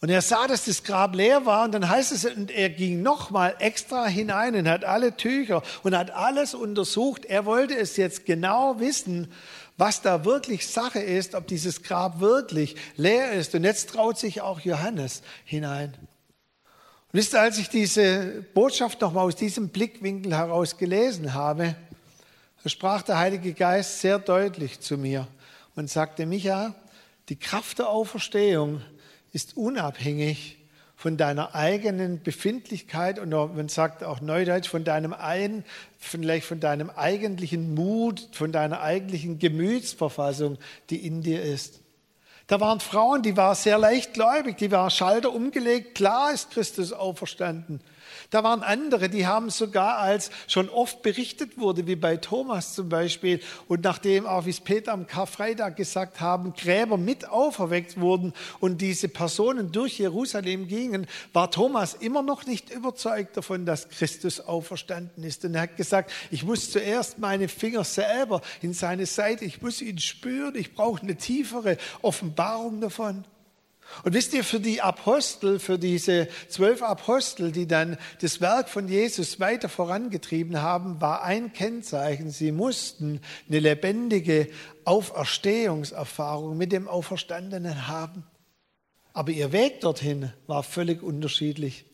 und 0.00 0.08
er 0.08 0.22
sah, 0.22 0.46
dass 0.46 0.64
das 0.64 0.84
Grab 0.84 1.14
leer 1.14 1.44
war 1.44 1.64
und 1.64 1.72
dann 1.72 1.88
heißt 1.88 2.12
es, 2.12 2.24
und 2.24 2.50
er 2.50 2.70
ging 2.70 3.02
nochmal 3.02 3.56
extra 3.58 4.06
hinein 4.06 4.54
und 4.54 4.68
hat 4.68 4.84
alle 4.84 5.16
Tücher 5.16 5.62
und 5.82 5.96
hat 5.96 6.12
alles 6.12 6.54
untersucht. 6.54 7.24
Er 7.26 7.44
wollte 7.44 7.76
es 7.76 7.96
jetzt 7.96 8.24
genau 8.24 8.78
wissen, 8.78 9.32
was 9.78 10.02
da 10.02 10.24
wirklich 10.24 10.66
Sache 10.66 10.98
ist, 10.98 11.34
ob 11.34 11.46
dieses 11.46 11.82
Grab 11.82 12.20
wirklich 12.20 12.76
leer 12.96 13.32
ist. 13.32 13.54
Und 13.54 13.64
jetzt 13.64 13.90
traut 13.90 14.18
sich 14.18 14.42
auch 14.42 14.60
Johannes 14.60 15.22
hinein. 15.44 15.94
Und 15.94 17.14
wisst 17.14 17.32
ihr, 17.32 17.40
als 17.40 17.58
ich 17.58 17.70
diese 17.70 18.44
Botschaft 18.52 19.00
nochmal 19.00 19.24
aus 19.24 19.36
diesem 19.36 19.70
Blickwinkel 19.70 20.36
heraus 20.36 20.76
gelesen 20.76 21.32
habe, 21.32 21.76
sprach 22.66 23.02
der 23.02 23.18
Heilige 23.18 23.54
Geist 23.54 24.00
sehr 24.00 24.18
deutlich 24.18 24.80
zu 24.80 24.98
mir 24.98 25.26
und 25.76 25.88
sagte, 25.88 26.26
Micha, 26.26 26.74
die 27.28 27.38
Kraft 27.38 27.78
der 27.78 27.88
Auferstehung 27.88 28.82
ist 29.32 29.56
unabhängig 29.56 30.57
von 30.98 31.16
deiner 31.16 31.54
eigenen 31.54 32.24
Befindlichkeit 32.24 33.20
und 33.20 33.30
man 33.30 33.68
sagt 33.68 34.02
auch 34.02 34.20
Neudeutsch 34.20 34.68
von 34.68 34.82
deinem 34.82 35.12
ein, 35.12 35.64
vielleicht 35.96 36.44
von 36.44 36.58
deinem 36.58 36.90
eigentlichen 36.90 37.72
Mut, 37.72 38.30
von 38.32 38.50
deiner 38.50 38.80
eigentlichen 38.80 39.38
Gemütsverfassung, 39.38 40.58
die 40.90 41.06
in 41.06 41.22
dir 41.22 41.40
ist. 41.40 41.82
Da 42.48 42.58
waren 42.58 42.80
Frauen, 42.80 43.22
die 43.22 43.36
waren 43.36 43.54
sehr 43.54 43.78
leichtgläubig, 43.78 44.56
die 44.56 44.72
waren 44.72 44.90
Schalter 44.90 45.32
umgelegt, 45.32 45.94
klar 45.94 46.32
ist 46.32 46.50
Christus 46.50 46.92
auferstanden. 46.92 47.80
Da 48.30 48.44
waren 48.44 48.62
andere, 48.62 49.08
die 49.08 49.26
haben 49.26 49.50
sogar, 49.50 49.98
als 49.98 50.30
schon 50.46 50.68
oft 50.68 51.02
berichtet 51.02 51.58
wurde, 51.58 51.86
wie 51.86 51.96
bei 51.96 52.16
Thomas 52.16 52.74
zum 52.74 52.88
Beispiel, 52.88 53.40
und 53.66 53.84
nachdem 53.84 54.26
auch, 54.26 54.46
wie 54.46 54.50
es 54.50 54.60
Peter 54.60 54.92
am 54.92 55.06
Karfreitag 55.06 55.76
gesagt 55.76 56.20
haben, 56.20 56.52
Gräber 56.54 56.96
mit 56.96 57.28
auferweckt 57.28 58.00
wurden 58.00 58.32
und 58.60 58.80
diese 58.80 59.08
Personen 59.08 59.72
durch 59.72 59.98
Jerusalem 59.98 60.68
gingen, 60.68 61.06
war 61.32 61.50
Thomas 61.50 61.94
immer 61.94 62.22
noch 62.22 62.46
nicht 62.46 62.70
überzeugt 62.70 63.36
davon, 63.36 63.66
dass 63.66 63.88
Christus 63.88 64.40
auferstanden 64.40 65.24
ist. 65.24 65.44
Und 65.44 65.54
er 65.54 65.62
hat 65.62 65.76
gesagt, 65.76 66.12
ich 66.30 66.44
muss 66.44 66.70
zuerst 66.70 67.18
meine 67.18 67.48
Finger 67.48 67.84
selber 67.84 68.40
in 68.62 68.72
seine 68.74 69.06
Seite, 69.06 69.44
ich 69.44 69.62
muss 69.62 69.80
ihn 69.80 69.98
spüren, 69.98 70.54
ich 70.54 70.74
brauche 70.74 71.02
eine 71.02 71.16
tiefere 71.16 71.76
Offenbarung 72.02 72.80
davon. 72.80 73.24
Und 74.04 74.14
wisst 74.14 74.32
ihr, 74.34 74.44
für 74.44 74.60
die 74.60 74.80
Apostel, 74.80 75.58
für 75.58 75.78
diese 75.78 76.28
zwölf 76.48 76.82
Apostel, 76.82 77.52
die 77.52 77.66
dann 77.66 77.96
das 78.20 78.40
Werk 78.40 78.68
von 78.68 78.88
Jesus 78.88 79.40
weiter 79.40 79.68
vorangetrieben 79.68 80.62
haben, 80.62 81.00
war 81.00 81.22
ein 81.22 81.52
Kennzeichen, 81.52 82.30
sie 82.30 82.52
mussten 82.52 83.20
eine 83.48 83.60
lebendige 83.60 84.48
Auferstehungserfahrung 84.84 86.56
mit 86.56 86.72
dem 86.72 86.86
Auferstandenen 86.86 87.88
haben. 87.88 88.24
Aber 89.12 89.32
ihr 89.32 89.52
Weg 89.52 89.80
dorthin 89.80 90.32
war 90.46 90.62
völlig 90.62 91.02
unterschiedlich. 91.02 91.87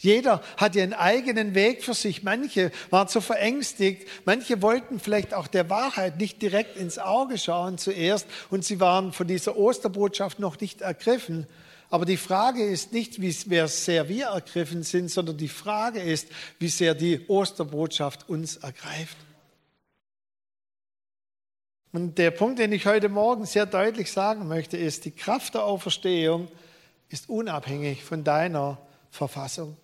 Jeder 0.00 0.40
hatte 0.56 0.82
einen 0.82 0.94
eigenen 0.94 1.54
Weg 1.54 1.84
für 1.84 1.92
sich. 1.92 2.22
Manche 2.22 2.72
waren 2.88 3.08
so 3.08 3.20
verängstigt, 3.20 4.08
manche 4.24 4.62
wollten 4.62 4.98
vielleicht 4.98 5.34
auch 5.34 5.46
der 5.46 5.68
Wahrheit 5.68 6.18
nicht 6.18 6.40
direkt 6.40 6.78
ins 6.78 6.98
Auge 6.98 7.36
schauen 7.36 7.76
zuerst 7.76 8.26
und 8.48 8.64
sie 8.64 8.80
waren 8.80 9.12
von 9.12 9.26
dieser 9.26 9.58
Osterbotschaft 9.58 10.38
noch 10.38 10.58
nicht 10.58 10.80
ergriffen. 10.80 11.46
Aber 11.90 12.06
die 12.06 12.16
Frage 12.16 12.64
ist 12.64 12.94
nicht, 12.94 13.20
wie 13.20 13.30
sehr 13.30 14.08
wir 14.08 14.28
ergriffen 14.28 14.84
sind, 14.84 15.10
sondern 15.10 15.36
die 15.36 15.48
Frage 15.48 16.00
ist, 16.00 16.28
wie 16.58 16.68
sehr 16.68 16.94
die 16.94 17.26
Osterbotschaft 17.28 18.26
uns 18.26 18.56
ergreift. 18.56 19.18
Und 21.92 22.16
der 22.16 22.30
Punkt, 22.30 22.58
den 22.58 22.72
ich 22.72 22.86
heute 22.86 23.10
Morgen 23.10 23.44
sehr 23.44 23.66
deutlich 23.66 24.10
sagen 24.10 24.48
möchte, 24.48 24.78
ist, 24.78 25.04
die 25.04 25.10
Kraft 25.10 25.54
der 25.54 25.64
Auferstehung 25.64 26.48
ist 27.10 27.28
unabhängig 27.28 28.02
von 28.02 28.24
deiner 28.24 28.78
Verfassung. 29.10 29.76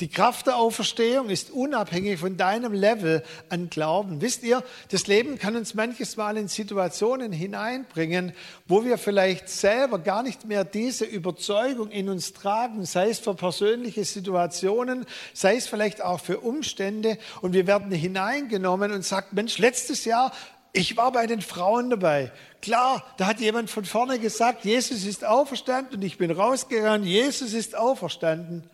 Die 0.00 0.08
Kraft 0.08 0.46
der 0.46 0.56
Auferstehung 0.56 1.30
ist 1.30 1.50
unabhängig 1.50 2.18
von 2.20 2.36
deinem 2.36 2.72
Level 2.72 3.22
an 3.48 3.70
Glauben. 3.70 4.20
Wisst 4.20 4.42
ihr, 4.42 4.62
das 4.90 5.06
Leben 5.06 5.38
kann 5.38 5.56
uns 5.56 5.74
manches 5.74 6.16
Mal 6.16 6.36
in 6.36 6.48
Situationen 6.48 7.32
hineinbringen, 7.32 8.32
wo 8.66 8.84
wir 8.84 8.98
vielleicht 8.98 9.48
selber 9.48 9.98
gar 9.98 10.22
nicht 10.22 10.46
mehr 10.46 10.64
diese 10.64 11.04
Überzeugung 11.04 11.90
in 11.90 12.08
uns 12.08 12.32
tragen, 12.32 12.84
sei 12.84 13.10
es 13.10 13.18
für 13.18 13.34
persönliche 13.34 14.04
Situationen, 14.04 15.06
sei 15.34 15.56
es 15.56 15.66
vielleicht 15.66 16.02
auch 16.02 16.20
für 16.20 16.40
Umstände. 16.40 17.18
Und 17.40 17.52
wir 17.52 17.66
werden 17.66 17.90
hineingenommen 17.90 18.92
und 18.92 19.04
sagt, 19.04 19.32
Mensch, 19.32 19.58
letztes 19.58 20.04
Jahr 20.04 20.32
ich 20.72 20.96
war 20.96 21.10
bei 21.12 21.26
den 21.26 21.40
Frauen 21.40 21.90
dabei. 21.90 22.30
Klar, 22.62 23.04
da 23.16 23.26
hat 23.26 23.40
jemand 23.40 23.70
von 23.70 23.84
vorne 23.84 24.18
gesagt, 24.18 24.64
Jesus 24.64 25.04
ist 25.04 25.24
auferstanden 25.24 25.96
und 25.96 26.02
ich 26.02 26.18
bin 26.18 26.30
rausgegangen, 26.30 27.04
Jesus 27.04 27.54
ist 27.54 27.76
auferstanden. 27.76 28.68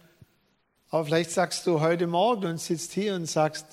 Aber 0.91 1.05
vielleicht 1.05 1.31
sagst 1.31 1.67
du 1.67 1.81
heute 1.81 2.07
Morgen 2.07 2.47
und 2.47 2.61
sitzt 2.61 2.93
hier 2.93 3.15
und 3.15 3.27
sagst, 3.27 3.67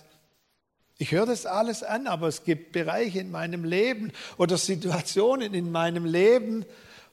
ich 0.98 1.12
höre 1.12 1.26
das 1.26 1.46
alles 1.46 1.84
an, 1.84 2.08
aber 2.08 2.28
es 2.28 2.44
gibt 2.44 2.72
Bereiche 2.72 3.20
in 3.20 3.32
meinem 3.32 3.64
Leben 3.64 4.12
oder 4.38 4.58
Situationen 4.58 5.54
in 5.54 5.72
meinem 5.72 6.06
Leben, 6.06 6.66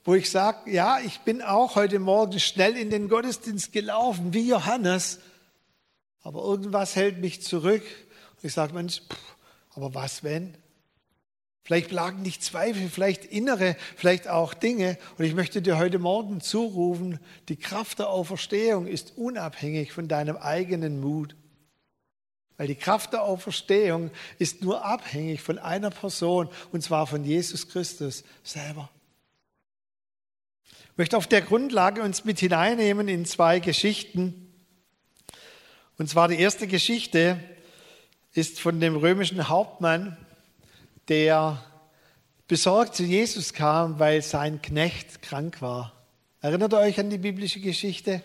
wo 0.04 0.14
ich 0.14 0.30
sage, 0.30 0.70
ja, 0.70 1.00
ich 1.00 1.20
bin 1.20 1.42
auch 1.42 1.76
heute 1.76 1.98
Morgen 1.98 2.38
schnell 2.40 2.76
in 2.76 2.90
den 2.90 3.08
Gottesdienst 3.08 3.72
gelaufen, 3.72 4.32
wie 4.32 4.48
Johannes, 4.48 5.18
aber 6.22 6.42
irgendwas 6.42 6.96
hält 6.96 7.18
mich 7.18 7.42
zurück. 7.42 7.82
Und 7.82 8.44
ich 8.44 8.52
sage, 8.52 8.72
Mensch, 8.74 9.00
pff, 9.00 9.36
aber 9.74 9.94
was 9.94 10.22
wenn? 10.22 10.54
Vielleicht 11.62 11.92
lagen 11.92 12.22
nicht 12.22 12.42
Zweifel, 12.42 12.88
vielleicht 12.88 13.24
innere, 13.24 13.76
vielleicht 13.96 14.28
auch 14.28 14.54
Dinge. 14.54 14.98
Und 15.18 15.24
ich 15.24 15.34
möchte 15.34 15.62
dir 15.62 15.78
heute 15.78 15.98
Morgen 15.98 16.40
zurufen, 16.40 17.20
die 17.48 17.56
Kraft 17.56 17.98
der 17.98 18.08
Auferstehung 18.08 18.86
ist 18.86 19.16
unabhängig 19.16 19.92
von 19.92 20.08
deinem 20.08 20.36
eigenen 20.36 21.00
Mut. 21.00 21.36
Weil 22.56 22.66
die 22.66 22.74
Kraft 22.74 23.12
der 23.12 23.22
Auferstehung 23.22 24.10
ist 24.38 24.62
nur 24.62 24.84
abhängig 24.84 25.40
von 25.40 25.58
einer 25.58 25.90
Person, 25.90 26.48
und 26.72 26.82
zwar 26.82 27.06
von 27.06 27.24
Jesus 27.24 27.68
Christus 27.68 28.24
selber. 28.42 28.90
Ich 30.92 30.98
möchte 30.98 31.16
auf 31.16 31.26
der 31.26 31.40
Grundlage 31.40 32.02
uns 32.02 32.24
mit 32.24 32.38
hineinnehmen 32.38 33.08
in 33.08 33.24
zwei 33.24 33.60
Geschichten. 33.60 34.52
Und 35.96 36.10
zwar 36.10 36.28
die 36.28 36.38
erste 36.38 36.66
Geschichte 36.66 37.42
ist 38.32 38.60
von 38.60 38.80
dem 38.80 38.96
römischen 38.96 39.48
Hauptmann, 39.48 40.18
der 41.10 41.60
besorgt 42.46 42.94
zu 42.94 43.02
Jesus 43.02 43.52
kam, 43.52 43.98
weil 43.98 44.22
sein 44.22 44.62
Knecht 44.62 45.22
krank 45.22 45.60
war. 45.60 45.92
Erinnert 46.40 46.72
ihr 46.72 46.78
euch 46.78 46.98
an 47.00 47.10
die 47.10 47.18
biblische 47.18 47.60
Geschichte? 47.60 48.22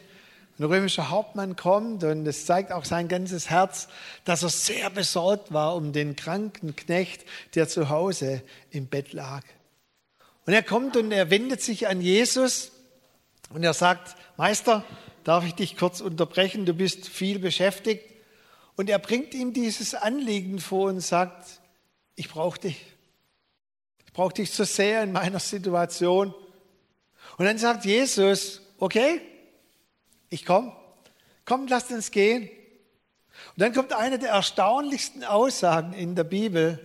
Ein 0.57 0.65
römischer 0.65 1.09
Hauptmann 1.09 1.55
kommt 1.55 2.03
und 2.03 2.25
es 2.27 2.45
zeigt 2.45 2.71
auch 2.71 2.85
sein 2.85 3.07
ganzes 3.07 3.49
Herz, 3.49 3.89
dass 4.23 4.43
er 4.43 4.49
sehr 4.49 4.89
besorgt 4.91 5.51
war 5.51 5.75
um 5.75 5.93
den 5.93 6.15
kranken 6.15 6.75
Knecht, 6.75 7.25
der 7.55 7.67
zu 7.67 7.89
Hause 7.89 8.41
im 8.69 8.85
Bett 8.85 9.11
lag. 9.11 9.43
Und 10.45 10.53
er 10.53 10.63
kommt 10.63 10.95
und 10.95 11.11
er 11.11 11.31
wendet 11.31 11.61
sich 11.61 11.87
an 11.87 12.01
Jesus 12.01 12.71
und 13.49 13.63
er 13.63 13.73
sagt, 13.73 14.15
Meister, 14.37 14.85
darf 15.23 15.43
ich 15.43 15.55
dich 15.55 15.75
kurz 15.75 16.01
unterbrechen? 16.01 16.67
Du 16.67 16.73
bist 16.75 17.09
viel 17.09 17.39
beschäftigt. 17.39 18.03
Und 18.75 18.89
er 18.89 18.99
bringt 18.99 19.33
ihm 19.33 19.53
dieses 19.53 19.95
Anliegen 19.95 20.59
vor 20.59 20.89
und 20.89 20.99
sagt, 20.99 21.61
ich 22.15 22.29
brauche 22.29 22.59
dich. 22.59 22.85
Ich 24.05 24.13
brauche 24.13 24.33
dich 24.33 24.51
so 24.51 24.63
sehr 24.63 25.03
in 25.03 25.11
meiner 25.11 25.39
Situation. 25.39 26.33
Und 27.37 27.45
dann 27.45 27.57
sagt 27.57 27.85
Jesus, 27.85 28.61
okay, 28.77 29.21
ich 30.29 30.45
komme. 30.45 30.75
Komm, 31.43 31.67
lasst 31.67 31.91
uns 31.91 32.11
gehen. 32.11 32.43
Und 32.43 33.61
dann 33.61 33.73
kommt 33.73 33.93
eine 33.93 34.17
der 34.17 34.29
erstaunlichsten 34.29 35.23
Aussagen 35.23 35.93
in 35.93 36.15
der 36.15 36.23
Bibel. 36.23 36.79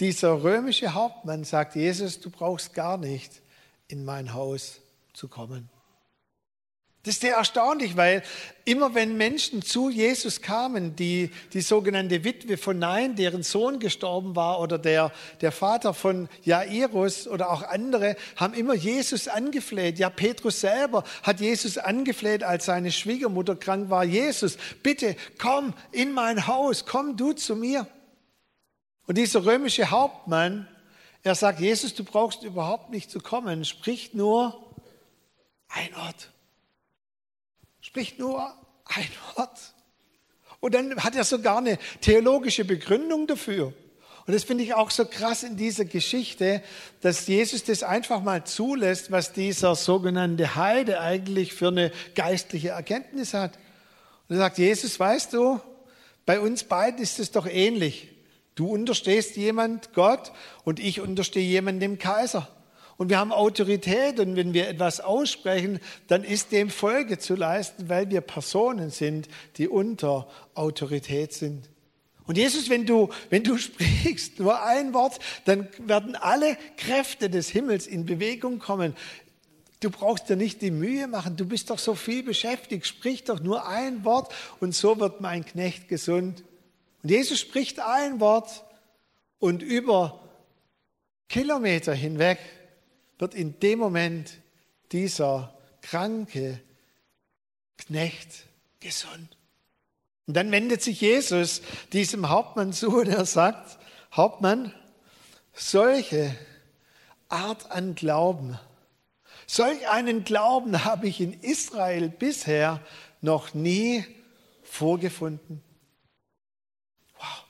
Dieser 0.00 0.42
römische 0.42 0.94
Hauptmann 0.94 1.44
sagt, 1.44 1.76
Jesus, 1.76 2.20
du 2.20 2.30
brauchst 2.30 2.74
gar 2.74 2.98
nicht 2.98 3.40
in 3.86 4.04
mein 4.04 4.34
Haus 4.34 4.80
zu 5.12 5.28
kommen. 5.28 5.70
Das 7.04 7.16
ist 7.16 7.20
sehr 7.20 7.36
erstaunlich, 7.36 7.98
weil 7.98 8.22
immer 8.64 8.94
wenn 8.94 9.18
Menschen 9.18 9.60
zu 9.60 9.90
Jesus 9.90 10.40
kamen, 10.40 10.96
die, 10.96 11.30
die 11.52 11.60
sogenannte 11.60 12.24
Witwe 12.24 12.56
von 12.56 12.78
Nein, 12.78 13.14
deren 13.14 13.42
Sohn 13.42 13.78
gestorben 13.78 14.34
war, 14.34 14.58
oder 14.58 14.78
der, 14.78 15.12
der 15.42 15.52
Vater 15.52 15.92
von 15.92 16.30
Jairus 16.44 17.28
oder 17.28 17.50
auch 17.50 17.62
andere, 17.62 18.16
haben 18.36 18.54
immer 18.54 18.72
Jesus 18.72 19.28
angefleht. 19.28 19.98
Ja, 19.98 20.08
Petrus 20.08 20.62
selber 20.62 21.04
hat 21.22 21.40
Jesus 21.40 21.76
angefleht, 21.76 22.42
als 22.42 22.64
seine 22.64 22.90
Schwiegermutter 22.90 23.54
krank 23.54 23.90
war. 23.90 24.04
Jesus, 24.04 24.56
bitte 24.82 25.14
komm 25.36 25.74
in 25.92 26.10
mein 26.10 26.46
Haus, 26.46 26.86
komm 26.86 27.18
du 27.18 27.34
zu 27.34 27.54
mir. 27.54 27.86
Und 29.06 29.18
dieser 29.18 29.44
römische 29.44 29.90
Hauptmann, 29.90 30.66
er 31.22 31.34
sagt, 31.34 31.60
Jesus, 31.60 31.94
du 31.94 32.02
brauchst 32.02 32.44
überhaupt 32.44 32.88
nicht 32.88 33.10
zu 33.10 33.20
kommen, 33.20 33.66
sprich 33.66 34.14
nur 34.14 34.58
ein 35.68 35.94
Ort 35.96 36.30
spricht 37.94 38.18
nur 38.18 38.52
ein 38.86 39.06
Wort. 39.36 39.72
Und 40.58 40.74
dann 40.74 41.04
hat 41.04 41.14
er 41.14 41.22
sogar 41.22 41.58
eine 41.58 41.78
theologische 42.00 42.64
Begründung 42.64 43.28
dafür. 43.28 43.72
Und 44.26 44.34
das 44.34 44.42
finde 44.42 44.64
ich 44.64 44.74
auch 44.74 44.90
so 44.90 45.04
krass 45.04 45.44
in 45.44 45.56
dieser 45.56 45.84
Geschichte, 45.84 46.60
dass 47.02 47.28
Jesus 47.28 47.62
das 47.62 47.84
einfach 47.84 48.20
mal 48.20 48.42
zulässt, 48.42 49.12
was 49.12 49.32
dieser 49.32 49.76
sogenannte 49.76 50.56
Heide 50.56 51.00
eigentlich 51.00 51.52
für 51.54 51.68
eine 51.68 51.92
geistliche 52.16 52.70
Erkenntnis 52.70 53.32
hat. 53.32 53.60
Und 54.28 54.34
er 54.34 54.38
sagt, 54.38 54.58
Jesus, 54.58 54.98
weißt 54.98 55.32
du, 55.32 55.60
bei 56.26 56.40
uns 56.40 56.64
beiden 56.64 57.00
ist 57.00 57.20
es 57.20 57.30
doch 57.30 57.46
ähnlich. 57.46 58.08
Du 58.56 58.66
unterstehst 58.66 59.36
jemand 59.36 59.92
Gott 59.92 60.32
und 60.64 60.80
ich 60.80 61.00
unterstehe 61.00 61.46
jemand 61.46 61.80
dem 61.80 62.00
Kaiser. 62.00 62.48
Und 62.96 63.10
wir 63.10 63.18
haben 63.18 63.32
Autorität 63.32 64.20
und 64.20 64.36
wenn 64.36 64.54
wir 64.54 64.68
etwas 64.68 65.00
aussprechen, 65.00 65.80
dann 66.06 66.22
ist 66.22 66.52
dem 66.52 66.70
Folge 66.70 67.18
zu 67.18 67.34
leisten, 67.34 67.88
weil 67.88 68.10
wir 68.10 68.20
Personen 68.20 68.90
sind, 68.90 69.28
die 69.56 69.68
unter 69.68 70.28
Autorität 70.54 71.32
sind. 71.32 71.68
Und 72.26 72.38
Jesus, 72.38 72.70
wenn 72.70 72.86
du, 72.86 73.10
wenn 73.30 73.42
du 73.42 73.58
sprichst, 73.58 74.38
nur 74.38 74.62
ein 74.62 74.94
Wort, 74.94 75.18
dann 75.44 75.68
werden 75.78 76.16
alle 76.16 76.56
Kräfte 76.76 77.28
des 77.28 77.48
Himmels 77.48 77.86
in 77.86 78.06
Bewegung 78.06 78.58
kommen. 78.58 78.94
Du 79.80 79.90
brauchst 79.90 80.30
dir 80.30 80.36
nicht 80.36 80.62
die 80.62 80.70
Mühe 80.70 81.08
machen, 81.08 81.36
du 81.36 81.44
bist 81.46 81.68
doch 81.68 81.78
so 81.78 81.94
viel 81.94 82.22
beschäftigt, 82.22 82.86
sprich 82.86 83.24
doch 83.24 83.40
nur 83.40 83.66
ein 83.68 84.04
Wort 84.04 84.32
und 84.60 84.74
so 84.74 84.98
wird 84.98 85.20
mein 85.20 85.44
Knecht 85.44 85.88
gesund. 85.88 86.42
Und 87.02 87.10
Jesus 87.10 87.40
spricht 87.40 87.80
ein 87.80 88.18
Wort 88.20 88.64
und 89.40 89.62
über 89.62 90.20
Kilometer 91.28 91.92
hinweg 91.92 92.38
wird 93.18 93.34
in 93.34 93.58
dem 93.60 93.78
Moment 93.78 94.38
dieser 94.92 95.56
kranke 95.82 96.60
Knecht 97.76 98.44
gesund. 98.80 99.36
Und 100.26 100.34
dann 100.34 100.50
wendet 100.50 100.82
sich 100.82 101.00
Jesus 101.00 101.62
diesem 101.92 102.28
Hauptmann 102.28 102.72
zu 102.72 102.98
und 102.98 103.08
er 103.08 103.26
sagt, 103.26 103.78
Hauptmann, 104.12 104.72
solche 105.52 106.34
Art 107.28 107.70
an 107.70 107.94
Glauben, 107.94 108.58
solch 109.46 109.88
einen 109.88 110.24
Glauben 110.24 110.84
habe 110.84 111.08
ich 111.08 111.20
in 111.20 111.34
Israel 111.40 112.08
bisher 112.08 112.80
noch 113.20 113.54
nie 113.54 114.04
vorgefunden. 114.62 115.62
Wow, 117.18 117.44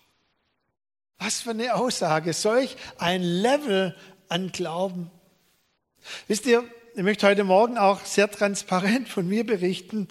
was 1.18 1.42
für 1.42 1.50
eine 1.50 1.74
Aussage, 1.74 2.33
solch 2.33 2.77
ein 2.98 3.22
Level 3.22 3.94
an 4.29 4.50
Glauben. 4.50 5.11
Wisst 6.28 6.46
ihr, 6.46 6.64
ich 6.94 7.02
möchte 7.02 7.26
heute 7.26 7.44
Morgen 7.44 7.78
auch 7.78 8.04
sehr 8.04 8.30
transparent 8.30 9.08
von 9.08 9.26
mir 9.26 9.44
berichten. 9.44 10.08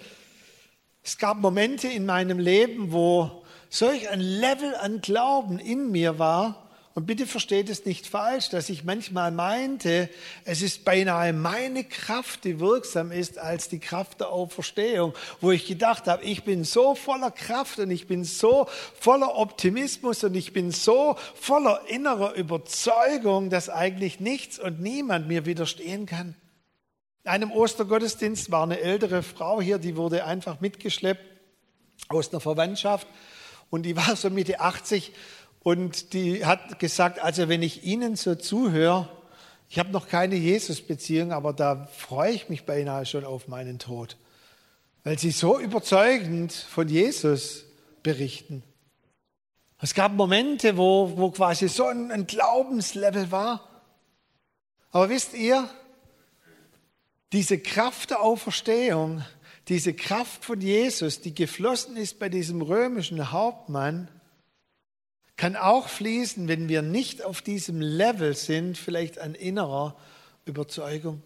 Es 1.03 1.17
gab 1.17 1.38
Momente 1.38 1.88
in 1.88 2.06
meinem 2.06 2.39
Leben, 2.39 2.91
wo 2.91 3.43
solch 3.69 4.10
ein 4.10 4.19
Level 4.19 4.75
an 4.75 5.01
Glauben 5.01 5.60
in 5.60 5.91
mir 5.91 6.19
war, 6.19 6.62
und 6.95 7.08
bitte 7.08 7.25
versteht 7.25 7.69
es 7.69 7.86
nicht 7.86 8.06
falsch, 8.06 8.49
dass 8.49 8.69
ich 8.69 8.84
manchmal 8.84 9.32
meinte, 9.32 10.10
es 10.45 10.62
ist 10.62 10.86
beinahe 10.86 11.34
meine 11.34 11.84
Kraft, 11.84 12.43
die 12.43 12.60
wirksam 12.60 13.12
ist, 13.12 13.39
als 13.39 13.67
die 13.67 13.79
Kraft 13.79 14.19
der 14.19 14.29
Auferstehung, 14.29 15.13
wo 15.41 15.51
ich 15.51 15.65
gedacht 15.65 16.06
habe, 16.06 16.23
ich 16.23 16.43
bin 16.43 16.63
so 16.63 16.93
voller 16.93 17.32
Kraft 17.32 17.79
und 17.79 17.89
ich 17.89 18.06
bin 18.06 18.23
so 18.23 18.67
voller 18.99 19.36
Optimismus 19.38 20.23
und 20.23 20.36
ich 20.36 20.53
bin 20.53 20.69
so 20.69 21.17
voller 21.34 21.82
innerer 21.88 22.36
Überzeugung, 22.36 23.49
dass 23.49 23.69
eigentlich 23.69 24.19
nichts 24.19 24.60
und 24.60 24.79
niemand 24.79 25.27
mir 25.27 25.47
widerstehen 25.47 26.06
kann. 26.06 26.36
In 27.23 27.32
einem 27.32 27.51
Ostergottesdienst 27.51 28.51
war 28.51 28.63
eine 28.63 28.79
ältere 28.79 29.23
Frau 29.23 29.60
hier, 29.60 29.79
die 29.79 29.95
wurde 29.95 30.25
einfach 30.25 30.62
mitgeschleppt 30.62 31.25
aus 32.10 32.32
einer 32.32 32.39
Verwandtschaft 32.39 33.08
und 33.71 33.84
die 33.84 33.95
war 33.95 34.15
so 34.15 34.29
Mitte 34.29 34.60
80 34.60 35.12
und 35.63 36.13
die 36.13 36.45
hat 36.45 36.78
gesagt, 36.80 37.19
also 37.19 37.49
wenn 37.49 37.63
ich 37.63 37.84
Ihnen 37.84 38.15
so 38.15 38.36
zuhöre, 38.36 39.10
Ich 39.73 39.80
habe 39.80 39.89
noch 39.89 40.08
keine 40.08 40.36
Jesus-Beziehung, 40.36 41.32
aber 41.32 41.52
da 41.52 41.88
freue 41.97 42.32
ich 42.32 42.47
mich 42.47 42.63
beinahe 42.63 43.08
schon 43.08 43.26
auf 43.26 43.47
meinen 43.47 43.80
Tod, 43.80 44.17
weil 45.04 45.17
sie 45.17 45.32
so 45.32 45.60
überzeugend 45.60 46.54
von 46.54 46.88
Jesus 46.88 47.65
berichten. 48.04 48.62
Es 49.82 49.95
gab 49.95 50.12
Momente, 50.12 50.78
wo, 50.78 51.17
wo 51.17 51.32
quasi 51.32 51.69
so 51.69 51.88
ein, 51.88 52.12
ein 52.12 52.28
Glaubenslevel 52.28 53.32
war. 53.32 53.67
Aber 54.91 55.10
wisst 55.10 55.34
ihr, 55.34 55.67
diese 57.32 57.58
Kraft 57.58 58.12
der 58.12 58.21
Auferstehung, 58.21 59.23
diese 59.69 59.95
Kraft 59.95 60.45
von 60.45 60.62
Jesus, 60.62 61.19
die 61.19 61.34
geflossen 61.34 61.97
ist 61.97 62.19
bei 62.19 62.30
diesem 62.30 62.62
römischen 62.62 63.32
Hauptmann, 63.32 64.08
kann 65.43 65.58
auch 65.58 65.89
fließen, 65.89 66.47
wenn 66.47 66.69
wir 66.69 66.82
nicht 66.82 67.21
auf 67.21 67.41
diesem 67.41 67.82
Level 67.82 68.34
sind, 68.34 68.77
vielleicht 68.77 69.19
an 69.19 69.36
innerer 69.36 69.93
Überzeugung. 70.45 71.21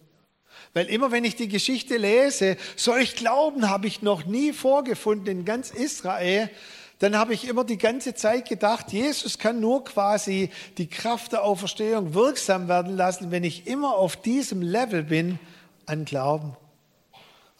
Weil 0.73 0.88
immer 0.88 1.12
wenn 1.12 1.23
ich 1.23 1.36
die 1.36 1.47
Geschichte 1.47 1.97
lese, 1.97 2.58
solch 2.75 3.15
Glauben 3.15 3.69
habe 3.69 3.86
ich 3.86 4.01
noch 4.01 4.25
nie 4.25 4.53
vorgefunden 4.53 5.27
in 5.27 5.45
ganz 5.45 5.69
Israel, 5.69 6.49
dann 6.97 7.15
habe 7.15 7.36
ich 7.36 7.47
immer 7.47 7.63
die 7.63 7.77
ganze 7.77 8.15
Zeit 8.15 8.49
gedacht, 8.49 8.91
Jesus 8.91 9.38
kann 9.38 9.60
nur 9.60 9.84
quasi 9.84 10.49
die 10.80 10.88
Kraft 10.88 11.34
der 11.34 11.43
Auferstehung 11.43 12.15
wirksam 12.15 12.67
werden 12.67 12.97
lassen, 12.97 13.30
wenn 13.30 13.43
ich 13.43 13.67
immer 13.67 13.97
auf 13.97 14.19
diesem 14.19 14.63
Level 14.63 15.03
bin, 15.03 15.38
an 15.86 16.06
Glauben. 16.06 16.58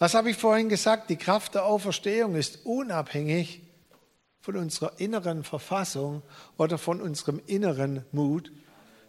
Was 0.00 0.14
habe 0.14 0.30
ich 0.30 0.36
vorhin 0.36 0.68
gesagt? 0.68 1.08
Die 1.08 1.18
Kraft 1.18 1.54
der 1.54 1.66
Auferstehung 1.66 2.34
ist 2.34 2.66
unabhängig 2.66 3.60
von 4.48 4.56
unserer 4.56 4.98
inneren 4.98 5.44
Verfassung 5.44 6.22
oder 6.56 6.78
von 6.78 7.02
unserem 7.02 7.38
inneren 7.48 8.06
Mut. 8.12 8.50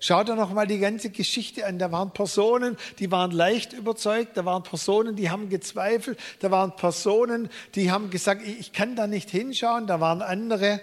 Schaut 0.02 0.28
doch 0.28 0.36
noch 0.36 0.52
mal 0.52 0.68
die 0.68 0.80
ganze 0.80 1.12
Geschichte 1.12 1.66
an. 1.66 1.80
Da 1.80 1.94
waren 1.94 2.12
Personen, 2.12 2.76
die 3.00 3.10
waren 3.10 3.32
leicht 3.32 3.72
überzeugt. 3.72 4.36
Da 4.36 4.44
waren 4.44 4.64
Personen, 4.64 5.16
die 5.16 5.30
haben 5.30 5.48
gezweifelt. 5.48 6.20
Da 6.42 6.52
waren 6.52 6.76
Personen, 6.76 7.48
die 7.76 7.90
haben 7.90 8.10
gesagt, 8.10 8.46
ich 8.46 8.74
kann 8.74 8.98
da 8.98 9.08
nicht 9.08 9.30
hinschauen. 9.30 9.88
Da 9.88 10.02
waren 10.02 10.22
andere, 10.22 10.82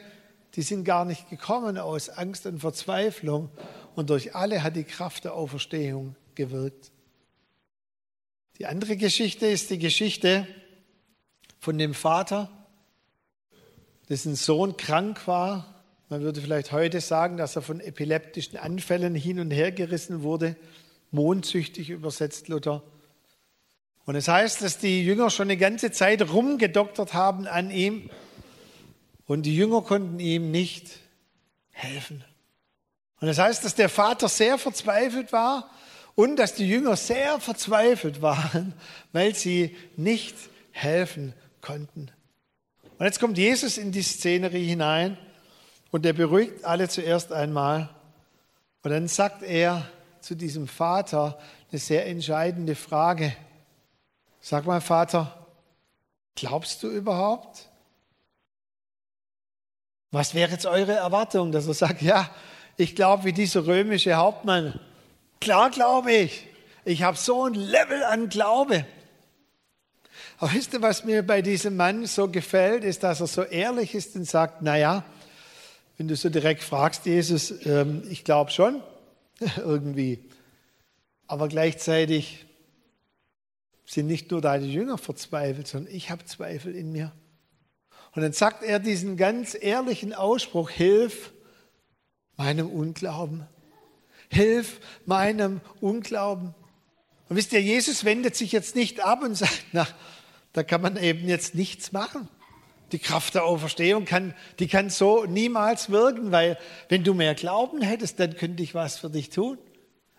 die 0.54 0.62
sind 0.62 0.84
gar 0.84 1.04
nicht 1.04 1.28
gekommen 1.28 1.76
aus 1.76 2.08
Angst 2.08 2.46
und 2.46 2.60
Verzweiflung. 2.60 3.50
Und 3.94 4.08
durch 4.08 4.34
alle 4.34 4.62
hat 4.62 4.74
die 4.74 4.84
Kraft 4.84 5.24
der 5.24 5.34
Auferstehung 5.34 6.16
gewirkt. 6.34 6.92
Die 8.56 8.64
andere 8.64 8.96
Geschichte 8.96 9.48
ist 9.48 9.68
die 9.68 9.78
Geschichte 9.78 10.48
von 11.58 11.76
dem 11.76 11.92
Vater, 11.92 12.50
dessen 14.08 14.34
Sohn 14.34 14.76
krank 14.76 15.26
war. 15.26 15.74
Man 16.08 16.20
würde 16.22 16.40
vielleicht 16.40 16.72
heute 16.72 17.00
sagen, 17.00 17.36
dass 17.36 17.56
er 17.56 17.62
von 17.62 17.80
epileptischen 17.80 18.58
Anfällen 18.58 19.14
hin 19.14 19.40
und 19.40 19.50
her 19.50 19.72
gerissen 19.72 20.22
wurde, 20.22 20.56
mondsüchtig 21.10 21.90
übersetzt 21.90 22.48
Luther. 22.48 22.82
Und 24.04 24.14
es 24.14 24.28
heißt, 24.28 24.62
dass 24.62 24.78
die 24.78 25.04
Jünger 25.04 25.30
schon 25.30 25.48
eine 25.48 25.56
ganze 25.56 25.90
Zeit 25.90 26.30
rumgedoktert 26.30 27.12
haben 27.12 27.48
an 27.48 27.70
ihm 27.70 28.08
und 29.26 29.42
die 29.42 29.56
Jünger 29.56 29.82
konnten 29.82 30.20
ihm 30.20 30.52
nicht 30.52 31.00
helfen. 31.72 32.24
Und 33.20 33.28
es 33.28 33.36
das 33.36 33.46
heißt, 33.46 33.64
dass 33.64 33.74
der 33.74 33.88
Vater 33.88 34.28
sehr 34.28 34.58
verzweifelt 34.58 35.32
war 35.32 35.70
und 36.14 36.36
dass 36.36 36.54
die 36.54 36.68
Jünger 36.68 36.96
sehr 36.96 37.40
verzweifelt 37.40 38.22
waren, 38.22 38.74
weil 39.12 39.34
sie 39.34 39.76
nicht 39.96 40.36
helfen 40.70 41.32
konnten. 41.60 42.10
Und 42.98 43.06
jetzt 43.06 43.20
kommt 43.20 43.38
Jesus 43.38 43.78
in 43.78 43.92
die 43.92 44.02
Szenerie 44.02 44.66
hinein 44.66 45.18
und 45.90 46.06
er 46.06 46.12
beruhigt 46.12 46.64
alle 46.64 46.88
zuerst 46.88 47.32
einmal. 47.32 47.88
Und 48.82 48.90
dann 48.90 49.08
sagt 49.08 49.42
er 49.42 49.88
zu 50.20 50.34
diesem 50.34 50.66
Vater 50.68 51.38
eine 51.70 51.78
sehr 51.78 52.06
entscheidende 52.06 52.74
Frage. 52.74 53.36
Sag 54.40 54.66
mal, 54.66 54.80
Vater, 54.80 55.46
glaubst 56.34 56.82
du 56.82 56.88
überhaupt? 56.88 57.68
Was 60.12 60.34
wäre 60.34 60.52
jetzt 60.52 60.66
eure 60.66 60.92
Erwartung, 60.92 61.52
dass 61.52 61.66
er 61.66 61.74
sagt, 61.74 62.00
ja, 62.00 62.30
ich 62.76 62.94
glaube 62.94 63.24
wie 63.24 63.32
dieser 63.32 63.66
römische 63.66 64.14
Hauptmann, 64.14 64.78
Klar 65.40 65.70
glaube 65.70 66.12
ich. 66.12 66.46
Ich 66.84 67.02
habe 67.02 67.16
so 67.16 67.44
ein 67.44 67.54
Level 67.54 68.02
an 68.04 68.28
Glaube. 68.28 68.86
Aber 70.38 70.52
wisst 70.52 70.74
ihr, 70.74 70.82
was 70.82 71.04
mir 71.04 71.22
bei 71.22 71.40
diesem 71.40 71.76
Mann 71.76 72.04
so 72.06 72.28
gefällt, 72.28 72.84
ist, 72.84 73.02
dass 73.02 73.20
er 73.20 73.26
so 73.26 73.42
ehrlich 73.42 73.94
ist 73.94 74.16
und 74.16 74.24
sagt, 74.24 74.60
na 74.60 74.76
ja, 74.76 75.04
wenn 75.96 76.08
du 76.08 76.16
so 76.16 76.28
direkt 76.28 76.62
fragst, 76.62 77.06
Jesus, 77.06 77.54
ähm, 77.64 78.02
ich 78.10 78.22
glaube 78.22 78.50
schon, 78.50 78.82
irgendwie. 79.56 80.22
Aber 81.26 81.48
gleichzeitig 81.48 82.44
sind 83.86 84.06
nicht 84.08 84.30
nur 84.30 84.40
deine 84.40 84.66
Jünger 84.66 84.98
verzweifelt, 84.98 85.68
sondern 85.68 85.94
ich 85.94 86.10
habe 86.10 86.24
Zweifel 86.24 86.74
in 86.74 86.92
mir. 86.92 87.12
Und 88.14 88.22
dann 88.22 88.32
sagt 88.32 88.62
er 88.62 88.78
diesen 88.78 89.16
ganz 89.16 89.56
ehrlichen 89.58 90.12
Ausspruch, 90.12 90.70
hilf 90.70 91.32
meinem 92.36 92.68
Unglauben. 92.68 93.46
Hilf 94.30 94.80
meinem 95.06 95.60
Unglauben. 95.80 96.54
Und 97.28 97.36
wisst 97.36 97.52
ihr, 97.52 97.62
Jesus 97.62 98.04
wendet 98.04 98.36
sich 98.36 98.52
jetzt 98.52 98.76
nicht 98.76 99.00
ab 99.00 99.22
und 99.22 99.34
sagt, 99.34 99.64
na, 99.72 99.86
da 100.56 100.62
kann 100.62 100.80
man 100.80 100.96
eben 100.96 101.28
jetzt 101.28 101.54
nichts 101.54 101.92
machen. 101.92 102.30
Die 102.90 102.98
Kraft 102.98 103.34
der 103.34 103.44
Auferstehung 103.44 104.06
kann, 104.06 104.34
die 104.58 104.68
kann 104.68 104.88
so 104.88 105.26
niemals 105.26 105.90
wirken, 105.90 106.32
weil 106.32 106.56
wenn 106.88 107.04
du 107.04 107.12
mehr 107.12 107.34
Glauben 107.34 107.82
hättest, 107.82 108.18
dann 108.20 108.36
könnte 108.36 108.62
ich 108.62 108.74
was 108.74 108.98
für 108.98 109.10
dich 109.10 109.28
tun. 109.28 109.58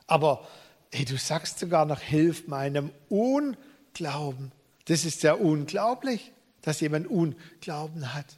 Aber 0.05 0.47
hey, 0.93 1.05
du 1.05 1.17
sagst 1.17 1.57
sogar 1.57 1.85
noch, 1.85 2.01
hilf 2.01 2.47
meinem 2.47 2.91
Unglauben. 3.09 4.51
Das 4.85 5.05
ist 5.05 5.23
ja 5.23 5.33
unglaublich, 5.33 6.31
dass 6.61 6.81
jemand 6.81 7.07
Unglauben 7.07 8.13
hat. 8.13 8.37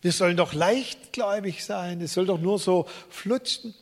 Wir 0.00 0.12
sollen 0.12 0.38
doch 0.38 0.54
leichtgläubig 0.54 1.66
sein. 1.66 2.00
Es 2.00 2.14
soll 2.14 2.24
doch 2.24 2.40
nur 2.40 2.58
so 2.58 2.88
flutschen. 3.10 3.74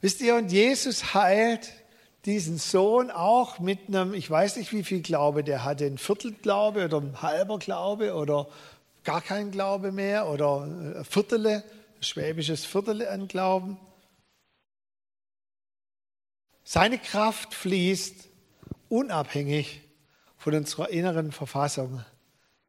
Wisst 0.00 0.20
ihr, 0.20 0.34
und 0.34 0.50
Jesus 0.50 1.14
heilt 1.14 1.70
diesen 2.26 2.58
Sohn 2.58 3.10
auch 3.10 3.60
mit 3.60 3.88
einem, 3.88 4.12
ich 4.12 4.28
weiß 4.28 4.56
nicht, 4.56 4.72
wie 4.72 4.84
viel 4.84 5.00
Glaube 5.00 5.44
der 5.44 5.64
hatte, 5.64 5.86
ein 5.86 5.96
Viertelglaube 5.98 6.84
oder 6.84 7.00
ein 7.00 7.22
halber 7.22 7.58
Glaube 7.58 8.14
oder 8.14 8.48
gar 9.04 9.22
kein 9.22 9.52
Glaube 9.52 9.92
mehr 9.92 10.26
oder 10.28 10.62
ein 10.62 11.04
Viertele, 11.04 11.62
ein 11.96 12.02
schwäbisches 12.02 12.64
Viertele 12.64 13.10
an 13.10 13.28
Glauben. 13.28 13.78
Seine 16.64 16.98
Kraft 16.98 17.54
fließt 17.54 18.28
unabhängig 18.88 19.82
von 20.36 20.54
unserer 20.54 20.90
inneren 20.90 21.30
Verfassung, 21.30 22.04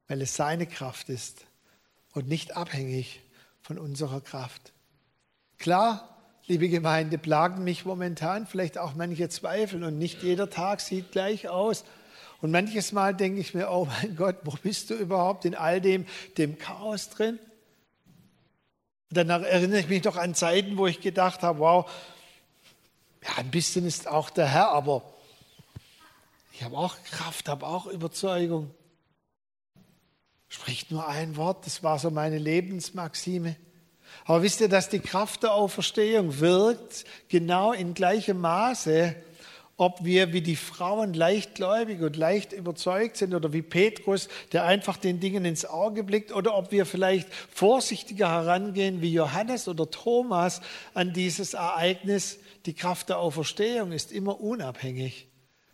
weil 0.07 0.21
es 0.21 0.35
seine 0.35 0.67
Kraft 0.67 1.09
ist 1.09 1.45
und 2.13 2.27
nicht 2.27 2.55
abhängig 2.55 3.21
von 3.61 3.79
unserer 3.79 4.21
Kraft. 4.21 4.71
Klar, 5.57 6.16
liebe 6.47 6.69
Gemeinde, 6.69 7.17
plagen 7.17 7.63
mich 7.63 7.83
momentan 7.85 8.47
vielleicht 8.47 8.77
auch 8.77 8.95
manche 8.95 9.27
Zweifel 9.27 9.83
und 9.83 9.97
nicht 9.97 10.23
jeder 10.23 10.49
Tag 10.49 10.79
sieht 10.79 11.11
gleich 11.11 11.49
aus. 11.49 11.83
Und 12.39 12.51
manches 12.51 12.91
Mal 12.93 13.13
denke 13.13 13.41
ich 13.41 13.53
mir, 13.53 13.69
oh 13.69 13.85
mein 13.85 14.15
Gott, 14.15 14.37
wo 14.43 14.51
bist 14.51 14.89
du 14.89 14.93
überhaupt 14.95 15.43
in 15.43 15.55
all 15.55 15.81
dem, 15.81 16.05
dem 16.37 16.57
Chaos 16.57 17.09
drin? 17.09 17.39
Und 19.09 19.17
dann 19.17 19.29
erinnere 19.29 19.79
ich 19.79 19.89
mich 19.89 20.01
doch 20.01 20.15
an 20.15 20.35
Zeiten, 20.35 20.77
wo 20.77 20.87
ich 20.87 21.01
gedacht 21.01 21.43
habe, 21.43 21.59
wow, 21.59 21.89
ja, 23.23 23.29
ein 23.37 23.51
bisschen 23.51 23.85
ist 23.85 24.07
auch 24.07 24.29
der 24.29 24.47
Herr, 24.47 24.69
aber 24.69 25.03
ich 26.53 26.63
habe 26.63 26.77
auch 26.77 26.95
Kraft, 27.11 27.49
habe 27.49 27.65
auch 27.65 27.87
Überzeugung. 27.87 28.73
Spricht 30.47 30.91
nur 30.91 31.07
ein 31.07 31.35
Wort, 31.35 31.65
das 31.65 31.83
war 31.83 31.99
so 31.99 32.09
meine 32.09 32.37
Lebensmaxime. 32.37 33.57
Aber 34.25 34.43
wisst 34.43 34.61
ihr, 34.61 34.69
dass 34.69 34.89
die 34.89 34.99
Kraft 34.99 35.43
der 35.43 35.53
Auferstehung 35.53 36.39
wirkt 36.39 37.05
genau 37.29 37.71
in 37.71 37.93
gleichem 37.93 38.39
Maße, 38.39 39.15
ob 39.77 40.03
wir 40.03 40.33
wie 40.33 40.41
die 40.41 40.55
Frauen 40.55 41.13
leichtgläubig 41.13 42.01
und 42.01 42.15
leicht 42.15 42.51
überzeugt 42.51 43.17
sind 43.17 43.35
oder 43.35 43.53
wie 43.53 43.61
Petrus, 43.61 44.27
der 44.51 44.65
einfach 44.65 44.97
den 44.97 45.19
Dingen 45.19 45.45
ins 45.45 45.65
Auge 45.65 46.03
blickt, 46.03 46.33
oder 46.33 46.57
ob 46.57 46.71
wir 46.71 46.85
vielleicht 46.85 47.31
vorsichtiger 47.53 48.29
herangehen 48.29 49.01
wie 49.01 49.13
Johannes 49.13 49.67
oder 49.67 49.89
Thomas 49.89 50.61
an 50.95 51.13
dieses 51.13 51.53
Ereignis. 51.53 52.39
Die 52.65 52.73
Kraft 52.73 53.09
der 53.09 53.19
Auferstehung 53.19 53.91
ist 53.91 54.11
immer 54.11 54.41
unabhängig 54.41 55.27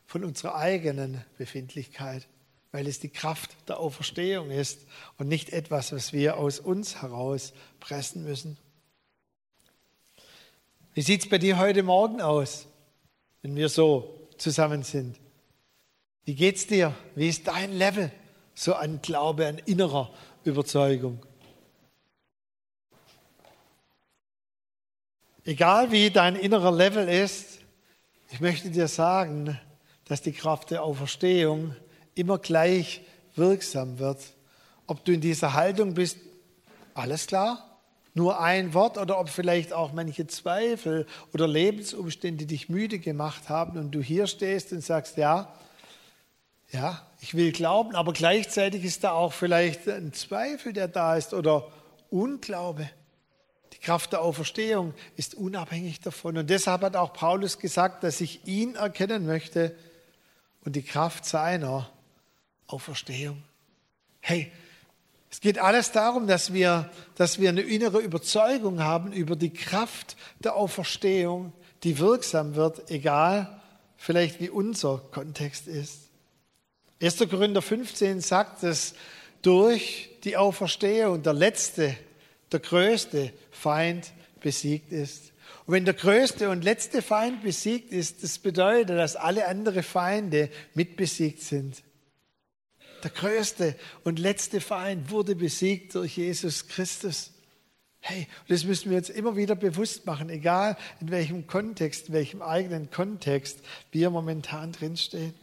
von 0.06 0.26
unserer 0.26 0.56
eigenen 0.56 1.24
Befindlichkeit 1.38 2.28
weil 2.74 2.88
es 2.88 3.00
die 3.00 3.10
Kraft 3.10 3.56
der 3.68 3.80
Auferstehung 3.80 4.50
ist 4.50 4.88
und 5.18 5.28
nicht 5.28 5.52
etwas, 5.52 5.94
was 5.94 6.12
wir 6.12 6.38
aus 6.38 6.60
uns 6.60 7.04
heraus 7.04 7.54
pressen 7.84 8.24
müssen. 8.24 8.58
Wie 10.94 11.02
sieht 11.02 11.24
es 11.24 11.30
bei 11.30 11.38
dir 11.38 11.58
heute 11.58 11.84
Morgen 11.84 12.22
aus, 12.22 12.66
wenn 13.42 13.56
wir 13.58 13.68
so 13.68 14.30
zusammen 14.38 14.84
sind? 14.84 15.20
Wie 16.24 16.34
geht's 16.34 16.66
dir? 16.66 16.96
Wie 17.16 17.28
ist 17.28 17.46
dein 17.48 17.74
Level 17.74 18.10
so 18.56 18.74
an 18.74 19.02
Glaube, 19.02 19.48
an 19.48 19.58
innerer 19.66 20.10
Überzeugung? 20.46 21.20
Egal 25.44 25.92
wie 25.92 26.10
dein 26.10 26.38
innerer 26.38 26.72
Level 26.72 27.10
ist, 27.10 27.60
Ich 28.34 28.42
möchte 28.42 28.72
dir 28.72 28.88
sagen, 28.88 29.60
dass 30.06 30.24
die 30.24 30.32
Kraft 30.32 30.72
der 30.72 30.82
Auferstehung 30.82 31.76
immer 32.16 32.40
gleich 32.40 33.02
wirksam 33.36 34.00
wird. 34.00 34.18
Ob 34.88 35.06
du 35.06 35.12
in 35.12 35.22
dieser 35.22 35.54
Haltung 35.54 35.94
bist, 35.94 36.18
alles 36.96 37.28
klar, 37.28 37.73
nur 38.14 38.40
ein 38.40 38.74
Wort 38.74 38.98
oder 38.98 39.20
ob 39.20 39.30
vielleicht 39.30 39.74
auch 39.74 39.92
manche 39.92 40.28
Zweifel 40.28 41.08
oder 41.34 41.48
Lebensumstände 41.48 42.46
dich 42.46 42.70
müde 42.70 43.00
gemacht 43.00 43.50
haben 43.50 43.78
und 43.80 43.92
du 43.92 44.02
hier 44.02 44.28
stehst 44.28 44.72
und 44.72 44.84
sagst, 44.84 45.18
ja, 45.18 45.52
ja, 46.72 47.06
ich 47.22 47.36
will 47.36 47.52
glauben, 47.52 47.96
aber 47.96 48.14
gleichzeitig 48.14 48.84
ist 48.84 49.04
da 49.04 49.12
auch 49.12 49.34
vielleicht 49.34 49.88
ein 49.88 50.12
Zweifel, 50.14 50.74
der 50.74 50.88
da 50.88 51.16
ist 51.16 51.34
oder 51.34 51.72
Unglaube. 52.10 52.90
Die 53.74 53.80
Kraft 53.80 54.12
der 54.12 54.22
Auferstehung 54.22 54.94
ist 55.16 55.36
unabhängig 55.36 56.00
davon. 56.00 56.38
Und 56.38 56.50
deshalb 56.50 56.82
hat 56.82 56.96
auch 56.96 57.14
Paulus 57.14 57.60
gesagt, 57.60 58.04
dass 58.04 58.22
ich 58.22 58.48
ihn 58.48 58.76
erkennen 58.76 59.26
möchte 59.26 59.76
und 60.64 60.76
die 60.76 60.84
Kraft 60.84 61.26
seiner 61.26 61.90
Auferstehung. 62.68 63.44
Hey, 64.20 64.52
es 65.34 65.42
geht 65.42 65.58
alles 65.58 65.92
darum, 65.92 66.28
dass 66.28 66.54
wir, 66.54 66.92
dass 67.16 67.40
wir 67.40 67.50
eine 67.50 67.62
innere 67.62 68.00
Überzeugung 68.02 68.84
haben 68.84 69.12
über 69.12 69.36
die 69.36 69.52
Kraft 69.52 70.16
der 70.44 70.56
Auferstehung, 70.56 71.54
die 71.82 71.98
wirksam 71.98 72.54
wird, 72.54 72.92
egal 72.92 73.60
vielleicht 73.98 74.40
wie 74.40 74.52
unser 74.52 75.02
Kontext 75.10 75.66
ist. 75.66 76.02
1. 77.02 77.18
Korinther 77.32 77.64
15 77.64 78.22
sagt, 78.22 78.62
dass 78.62 78.94
durch 79.42 80.12
die 80.24 80.38
Auferstehung 80.38 81.24
der 81.24 81.34
letzte, 81.34 81.98
der 82.52 82.60
größte 82.60 83.34
Feind 83.50 84.12
besiegt 84.40 84.92
ist. 84.92 85.32
Und 85.66 85.74
wenn 85.74 85.86
der 85.86 85.96
größte 85.96 86.48
und 86.52 86.64
letzte 86.64 87.02
Feind 87.02 87.42
besiegt 87.42 87.92
ist, 87.92 88.22
das 88.22 88.38
bedeutet, 88.38 89.00
dass 89.00 89.16
alle 89.16 89.48
anderen 89.48 89.82
Feinde 89.82 90.52
mitbesiegt 90.76 91.42
sind. 91.42 91.82
Der 93.04 93.12
größte 93.12 93.76
und 94.06 94.18
letzte 94.18 94.62
Feind 94.62 95.12
wurde 95.12 95.36
besiegt 95.36 95.94
durch 95.96 96.18
Jesus 96.18 96.68
Christus. 96.70 97.32
Hey, 98.00 98.28
das 98.48 98.64
müssen 98.64 98.90
wir 98.90 98.98
jetzt 98.98 99.10
immer 99.10 99.36
wieder 99.36 99.56
bewusst 99.56 100.06
machen, 100.06 100.30
egal 100.30 100.78
in 101.02 101.12
welchem 101.12 101.48
Kontext, 101.48 102.08
in 102.08 102.14
welchem 102.14 102.42
eigenen 102.42 102.92
Kontext 102.92 103.60
wir 103.92 104.10
momentan 104.10 104.72
drinstehen. 104.72 105.34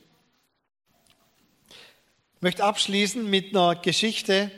Ich 2.36 2.42
möchte 2.42 2.64
abschließen 2.64 3.28
mit 3.28 3.54
einer 3.54 3.76
Geschichte 3.76 4.50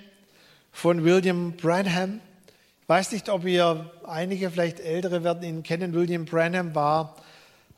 von 0.71 1.05
William 1.05 1.57
Branham. 1.57 2.21
Ich 2.83 2.89
weiß 2.89 3.11
nicht, 3.13 3.29
ob 3.29 3.45
ihr 3.45 3.91
einige, 4.05 4.51
vielleicht 4.51 4.79
ältere 4.79 5.25
werden 5.25 5.43
ihn 5.43 5.63
kennen. 5.65 5.93
William 5.93 6.25
Branham 6.25 6.75
war 6.77 7.17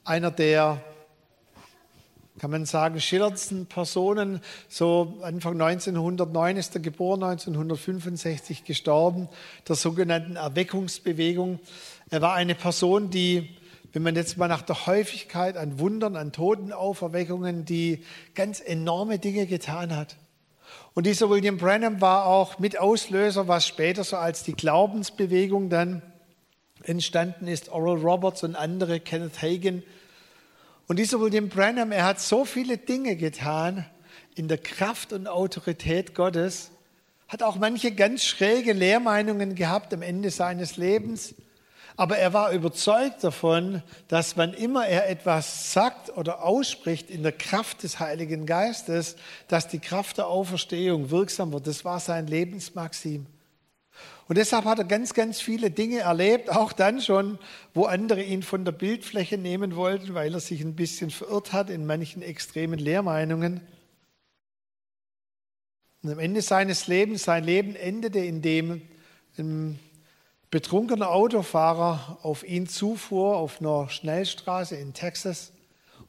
einer 0.05 0.31
der 0.31 0.83
kann 2.39 2.51
man 2.51 2.67
sagen, 2.67 3.01
schillerndsten 3.01 3.67
Personen. 3.67 4.41
So 4.69 5.19
Anfang 5.23 5.61
1909 5.61 6.57
ist 6.57 6.75
er 6.75 6.81
geboren, 6.81 7.23
1965 7.23 8.65
gestorben, 8.65 9.29
der 9.69 9.77
sogenannten 9.77 10.37
Erweckungsbewegung. 10.37 11.61
Er 12.11 12.23
war 12.23 12.35
eine 12.35 12.55
Person, 12.55 13.11
die, 13.11 13.57
wenn 13.93 14.03
man 14.03 14.17
jetzt 14.17 14.37
mal 14.37 14.49
nach 14.49 14.63
der 14.63 14.87
Häufigkeit 14.87 15.57
an 15.57 15.79
Wundern, 15.79 16.17
an 16.17 16.33
Totenauferweckungen, 16.33 17.65
die 17.65 18.05
ganz 18.35 18.61
enorme 18.61 19.19
Dinge 19.19 19.47
getan 19.47 19.95
hat. 19.97 20.17
Und 20.95 21.07
dieser 21.07 21.31
William 21.31 21.57
Branham 21.57 22.01
war 22.01 22.27
auch 22.27 22.59
Mitauslöser, 22.59 23.47
was 23.47 23.67
später 23.67 24.03
so 24.03 24.17
als 24.17 24.43
die 24.43 24.55
Glaubensbewegung 24.55 25.71
dann 25.71 26.03
entstanden 26.83 27.47
ist. 27.47 27.69
Oral 27.71 27.99
Roberts 27.99 28.43
und 28.43 28.57
andere, 28.57 28.99
Kenneth 28.99 29.41
Hagen, 29.41 29.85
und 30.87 30.99
dieser 30.99 31.21
William 31.21 31.49
Branham, 31.49 31.93
er 31.93 32.05
hat 32.05 32.21
so 32.21 32.45
viele 32.45 32.77
Dinge 32.77 33.17
getan 33.17 33.87
in 34.35 34.49
der 34.49 34.59
Kraft 34.59 35.13
und 35.13 35.27
Autorität 35.27 36.15
Gottes, 36.15 36.71
hat 37.29 37.43
auch 37.43 37.57
manche 37.57 37.93
ganz 37.93 38.25
schräge 38.25 38.73
Lehrmeinungen 38.73 39.55
gehabt 39.55 39.95
am 39.95 40.03
Ende 40.03 40.31
seines 40.31 40.77
Lebens. 40.77 41.35
Aber 41.97 42.19
er 42.19 42.33
war 42.33 42.51
überzeugt 42.51 43.23
davon, 43.23 43.83
dass 44.09 44.37
wann 44.37 44.53
immer 44.53 44.87
er 44.87 45.09
etwas 45.09 45.73
sagt 45.73 46.17
oder 46.17 46.43
ausspricht 46.43 47.09
in 47.09 47.23
der 47.23 47.33
Kraft 47.33 47.85
des 47.85 48.01
Heiligen 48.01 48.47
Geistes, 48.47 49.17
dass 49.47 49.69
die 49.69 49.79
Kraft 49.79 50.19
der 50.19 50.27
Auferstehung 50.27 51.11
wirksam 51.11 51.53
wird. 51.53 51.69
Das 51.69 51.85
war 51.85 52.01
sein 52.01 52.27
Lebensmaxim. 52.27 53.27
Und 54.27 54.39
deshalb 54.39 54.65
hat 54.65 54.79
er 54.79 54.85
ganz, 54.85 55.13
ganz 55.13 55.41
viele 55.41 55.71
Dinge 55.71 56.01
erlebt, 56.01 56.51
auch 56.51 56.73
dann 56.73 57.01
schon, 57.01 57.39
wo 57.75 57.85
andere 57.85 58.23
ihn 58.23 58.43
von 58.43 58.65
der 58.65 58.73
Bildfläche 58.73 59.37
nehmen 59.37 59.77
wollten, 59.77 60.15
weil 60.15 60.33
er 60.33 60.41
sich 60.41 60.63
ein 60.63 60.77
bisschen 60.77 61.11
verirrt 61.11 61.53
hat 61.53 61.69
in 61.69 61.85
manchen 61.85 62.23
extremen 62.23 62.79
Lehrmeinungen. 62.79 63.61
Und 66.03 66.13
am 66.13 66.19
Ende 66.19 66.41
seines 66.43 66.87
Lebens, 66.87 67.25
sein 67.25 67.45
Leben 67.45 67.77
endete, 67.77 68.19
indem 68.19 68.83
ein 69.39 69.79
betrunkener 70.51 71.11
Autofahrer 71.11 72.19
auf 72.23 72.45
ihn 72.45 72.67
zufuhr, 72.67 73.37
auf 73.37 73.61
einer 73.61 73.89
Schnellstraße 73.89 74.77
in 74.77 74.95
Texas 74.95 75.53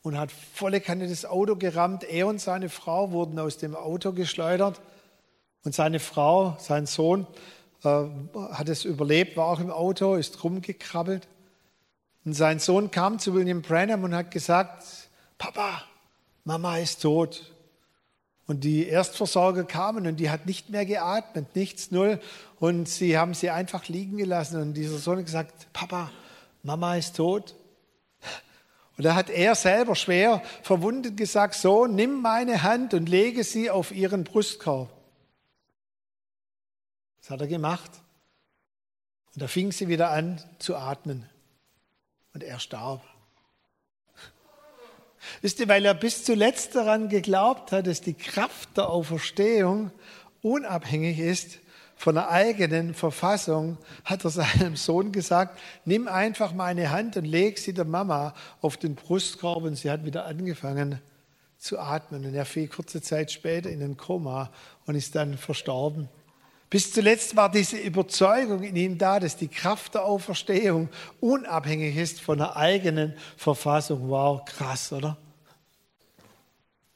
und 0.04 0.18
hat 0.18 0.32
volle 0.32 0.82
Kanne 0.82 1.08
das 1.08 1.26
Auto 1.26 1.56
gerammt. 1.56 2.04
Er 2.04 2.28
und 2.28 2.40
seine 2.40 2.70
Frau 2.70 3.12
wurden 3.12 3.40
aus 3.40 3.58
dem 3.58 3.76
Auto 3.76 4.14
geschleudert 4.14 4.80
und 5.64 5.74
seine 5.74 6.00
Frau, 6.00 6.56
sein 6.60 6.86
Sohn, 6.86 7.26
hat 7.86 8.70
es 8.70 8.86
überlebt, 8.86 9.38
war 9.38 9.48
auch 9.48 9.60
im 9.60 9.72
Auto, 9.72 10.16
ist 10.16 10.44
rumgekrabbelt. 10.44 11.28
Und 12.26 12.34
sein 12.34 12.60
Sohn 12.60 12.92
kam 12.92 13.20
zu 13.20 13.34
William 13.34 13.62
Branham 13.62 14.04
und 14.04 14.16
hat 14.16 14.32
gesagt, 14.32 14.84
Papa, 15.38 15.84
Mama 16.44 16.78
ist 16.78 17.02
tot. 17.02 17.52
Und 18.48 18.64
die 18.64 18.88
Erstversorger 18.88 19.64
kamen 19.64 20.06
und 20.06 20.18
die 20.18 20.30
hat 20.30 20.46
nicht 20.46 20.70
mehr 20.70 20.86
geatmet, 20.86 21.56
nichts, 21.56 21.92
null. 21.92 22.20
Und 22.60 22.88
sie 22.88 23.18
haben 23.18 23.34
sie 23.34 23.50
einfach 23.50 23.88
liegen 23.88 24.18
gelassen. 24.18 24.62
Und 24.62 24.74
dieser 24.74 24.98
Sohn 24.98 25.18
hat 25.18 25.26
gesagt, 25.26 25.74
Papa, 25.74 26.12
Mama 26.64 26.96
ist 26.96 27.16
tot. 27.16 27.56
Und 28.98 29.04
da 29.04 29.16
hat 29.16 29.30
er 29.30 29.56
selber 29.56 29.96
schwer 29.96 30.42
verwundet 30.62 31.18
gesagt, 31.18 31.56
so, 31.56 31.86
nimm 31.86 32.22
meine 32.22 32.64
Hand 32.64 32.94
und 32.94 33.10
lege 33.10 33.44
sie 33.44 33.70
auf 33.70 33.92
ihren 33.92 34.24
Brustkorb. 34.24 34.90
Das 37.26 37.32
hat 37.32 37.42
er 37.42 37.48
gemacht. 37.48 37.90
Und 39.34 39.42
da 39.42 39.48
fing 39.48 39.72
sie 39.72 39.88
wieder 39.88 40.12
an 40.12 40.40
zu 40.60 40.76
atmen. 40.76 41.28
Und 42.36 42.44
er 42.44 42.60
starb. 42.60 43.02
Wisst 45.42 45.60
ihr, 45.60 45.68
weil 45.68 45.84
er 45.86 45.96
bis 45.96 46.24
zuletzt 46.24 46.76
daran 46.76 47.10
geglaubt 47.10 47.72
hat, 47.72 47.88
dass 47.88 48.02
die 48.02 48.14
Kraft 48.14 48.78
der 48.78 48.90
Auferstehung 48.90 49.90
unabhängig 50.44 51.18
ist 51.18 51.58
von 51.96 52.14
der 52.14 52.30
eigenen 52.30 52.94
Verfassung, 52.94 53.80
hat 54.04 54.24
er 54.24 54.30
seinem 54.30 54.76
Sohn 54.76 55.12
gesagt, 55.12 55.60
nimm 55.84 56.08
einfach 56.08 56.54
meine 56.54 56.92
Hand 56.92 57.18
und 57.18 57.26
leg 57.26 57.58
sie 57.58 57.74
der 57.74 57.86
Mama 57.86 58.36
auf 58.62 58.78
den 58.78 58.94
Brustkorb 58.94 59.64
und 59.64 59.78
sie 59.78 59.90
hat 59.90 60.06
wieder 60.06 60.28
angefangen 60.28 61.02
zu 61.58 61.80
atmen. 61.80 62.24
Und 62.24 62.36
er 62.36 62.46
fiel 62.46 62.68
kurze 62.68 63.02
Zeit 63.02 63.32
später 63.32 63.72
in 63.72 63.82
ein 63.82 63.98
Koma 63.98 64.52
und 64.86 64.94
ist 64.94 65.16
dann 65.16 65.40
verstorben. 65.40 66.08
Bis 66.76 66.92
zuletzt 66.92 67.38
war 67.38 67.50
diese 67.50 67.78
Überzeugung 67.78 68.62
in 68.62 68.76
ihm 68.76 68.98
da, 68.98 69.22
dass 69.22 69.38
die 69.38 69.48
Kraft 69.48 69.94
der 69.94 70.04
Auferstehung 70.04 70.90
unabhängig 71.22 71.96
ist 71.96 72.20
von 72.20 72.38
der 72.38 72.58
eigenen 72.58 73.14
Verfassung. 73.38 74.10
Wow, 74.10 74.44
krass, 74.44 74.92
oder? 74.92 75.16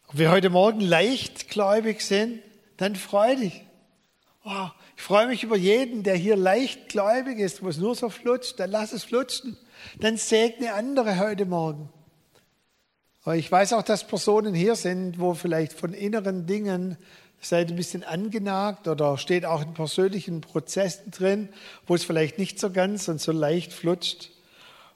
Ob 0.10 0.18
wir 0.18 0.32
heute 0.32 0.50
Morgen 0.50 0.82
leichtgläubig 0.82 2.02
sind, 2.02 2.42
dann 2.76 2.98
freu 2.98 3.38
dich. 3.38 3.64
Wow, 4.44 4.72
ich 4.98 5.02
freue 5.02 5.28
mich 5.28 5.44
über 5.44 5.56
jeden, 5.56 6.04
der 6.04 6.18
hier 6.18 6.36
leichtgläubig 6.36 7.40
ist, 7.40 7.64
wo 7.64 7.70
es 7.70 7.78
nur 7.78 7.96
so 7.96 8.10
flutscht, 8.10 8.60
dann 8.60 8.72
lass 8.72 8.92
es 8.92 9.06
flutschen. 9.06 9.56
Dann 9.98 10.18
segne 10.18 10.74
andere 10.74 11.20
heute 11.20 11.46
Morgen. 11.46 11.88
Aber 13.24 13.38
ich 13.38 13.50
weiß 13.50 13.72
auch, 13.72 13.84
dass 13.84 14.06
Personen 14.06 14.54
hier 14.54 14.76
sind, 14.76 15.20
wo 15.20 15.36
vielleicht 15.36 15.72
von 15.72 15.94
inneren 15.94 16.48
Dingen 16.48 16.98
seid 17.42 17.70
ein 17.70 17.76
bisschen 17.76 18.04
angenagt 18.04 18.88
oder 18.88 19.18
steht 19.18 19.46
auch 19.46 19.62
in 19.62 19.74
persönlichen 19.74 20.42
Prozessen 20.42 21.12
drin, 21.12 21.50
wo 21.88 21.96
es 21.96 22.04
vielleicht 22.04 22.38
nicht 22.38 22.60
so 22.60 22.72
ganz 22.72 23.08
und 23.08 23.22
so 23.22 23.32
leicht 23.32 23.74
flutscht. 23.74 24.32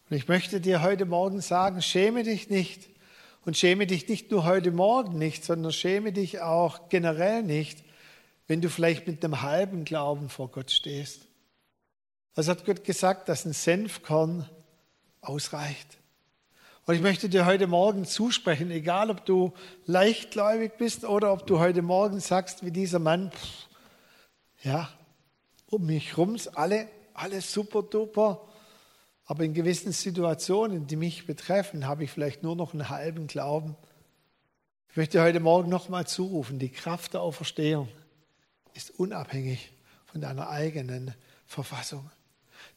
Und 0.10 0.18
ich 0.18 0.28
möchte 0.28 0.60
dir 0.60 0.82
heute 0.82 1.06
Morgen 1.06 1.42
sagen, 1.42 1.82
schäme 1.82 2.24
dich 2.24 2.50
nicht. 2.50 2.90
Und 3.46 3.58
schäme 3.58 3.88
dich 3.88 4.08
nicht 4.08 4.32
nur 4.32 4.46
heute 4.46 4.72
Morgen 4.72 5.18
nicht, 5.18 5.44
sondern 5.44 5.74
schäme 5.74 6.14
dich 6.14 6.40
auch 6.40 6.88
generell 6.90 7.44
nicht, 7.44 7.84
wenn 8.48 8.62
du 8.62 8.70
vielleicht 8.70 9.06
mit 9.08 9.24
einem 9.24 9.42
halben 9.42 9.84
Glauben 9.84 10.30
vor 10.30 10.50
Gott 10.50 10.72
stehst. 10.72 11.28
Was 12.36 12.48
hat 12.48 12.66
Gott 12.66 12.84
gesagt, 12.84 13.30
dass 13.30 13.46
ein 13.46 13.54
Senfkorn 13.54 14.50
ausreicht? 15.22 15.98
Und 16.86 16.96
ich 16.96 17.02
möchte 17.02 17.30
dir 17.30 17.46
heute 17.46 17.66
Morgen 17.66 18.04
zusprechen, 18.04 18.70
egal 18.70 19.10
ob 19.10 19.26
du 19.26 19.54
leichtgläubig 19.86 20.74
bist 20.78 21.06
oder 21.06 21.32
ob 21.32 21.48
du 21.48 21.60
heute 21.60 21.82
Morgen 21.82 22.20
sagst, 22.20 22.66
wie 22.66 22.72
dieser 22.72 23.00
Mann, 23.00 23.32
pff, 23.32 23.68
ja, 24.64 24.90
um 25.70 25.86
mich 25.86 26.18
rum 26.18 26.36
alle, 26.56 26.90
alles 27.14 27.54
super 27.54 27.84
duper. 27.84 28.42
Aber 29.26 29.46
in 29.46 29.54
gewissen 29.54 29.94
Situationen, 29.94 30.86
die 30.86 30.98
mich 30.98 31.26
betreffen, 31.26 31.88
habe 31.88 32.04
ich 32.04 32.12
vielleicht 32.12 32.44
nur 32.44 32.58
noch 32.58 32.74
einen 32.74 32.90
halben 32.90 33.28
Glauben. 33.28 33.78
Ich 34.90 34.98
möchte 34.98 35.22
heute 35.22 35.40
Morgen 35.40 35.70
nochmal 35.70 36.06
zurufen, 36.06 36.60
die 36.60 36.70
Kraft 36.70 37.14
der 37.14 37.22
Auferstehung 37.22 37.88
ist 38.74 39.00
unabhängig 39.00 39.72
von 40.06 40.20
deiner 40.20 40.50
eigenen 40.50 41.16
Verfassung. 41.46 42.12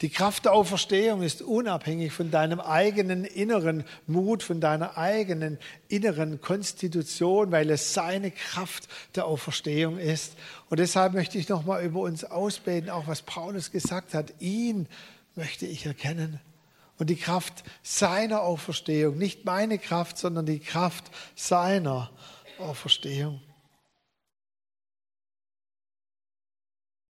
Die 0.02 0.10
Kraft 0.10 0.44
der 0.44 0.52
Auferstehung 0.52 1.22
ist 1.22 1.40
unabhängig 1.40 2.12
von 2.12 2.30
deinem 2.30 2.60
eigenen 2.60 3.24
inneren 3.24 3.82
Mut, 4.06 4.42
von 4.42 4.60
deiner 4.60 4.98
eigenen 4.98 5.58
inneren 5.88 6.42
Konstitution, 6.42 7.50
weil 7.50 7.70
es 7.70 7.94
seine 7.94 8.30
Kraft 8.30 8.88
der 9.14 9.24
Auferstehung 9.24 9.96
ist. 9.96 10.34
Und 10.68 10.80
deshalb 10.80 11.14
möchte 11.14 11.38
ich 11.38 11.48
nochmal 11.48 11.82
über 11.82 12.00
uns 12.00 12.24
ausbeten, 12.24 12.90
auch 12.90 13.06
was 13.06 13.22
Paulus 13.22 13.70
gesagt 13.70 14.12
hat. 14.12 14.34
Ihn 14.38 14.86
möchte 15.34 15.64
ich 15.64 15.86
erkennen. 15.86 16.40
Und 16.98 17.08
die 17.08 17.16
Kraft 17.16 17.64
seiner 17.82 18.42
Auferstehung, 18.42 19.16
nicht 19.16 19.46
meine 19.46 19.78
Kraft, 19.78 20.18
sondern 20.18 20.44
die 20.44 20.60
Kraft 20.60 21.04
seiner 21.34 22.10
Auferstehung. 22.58 23.40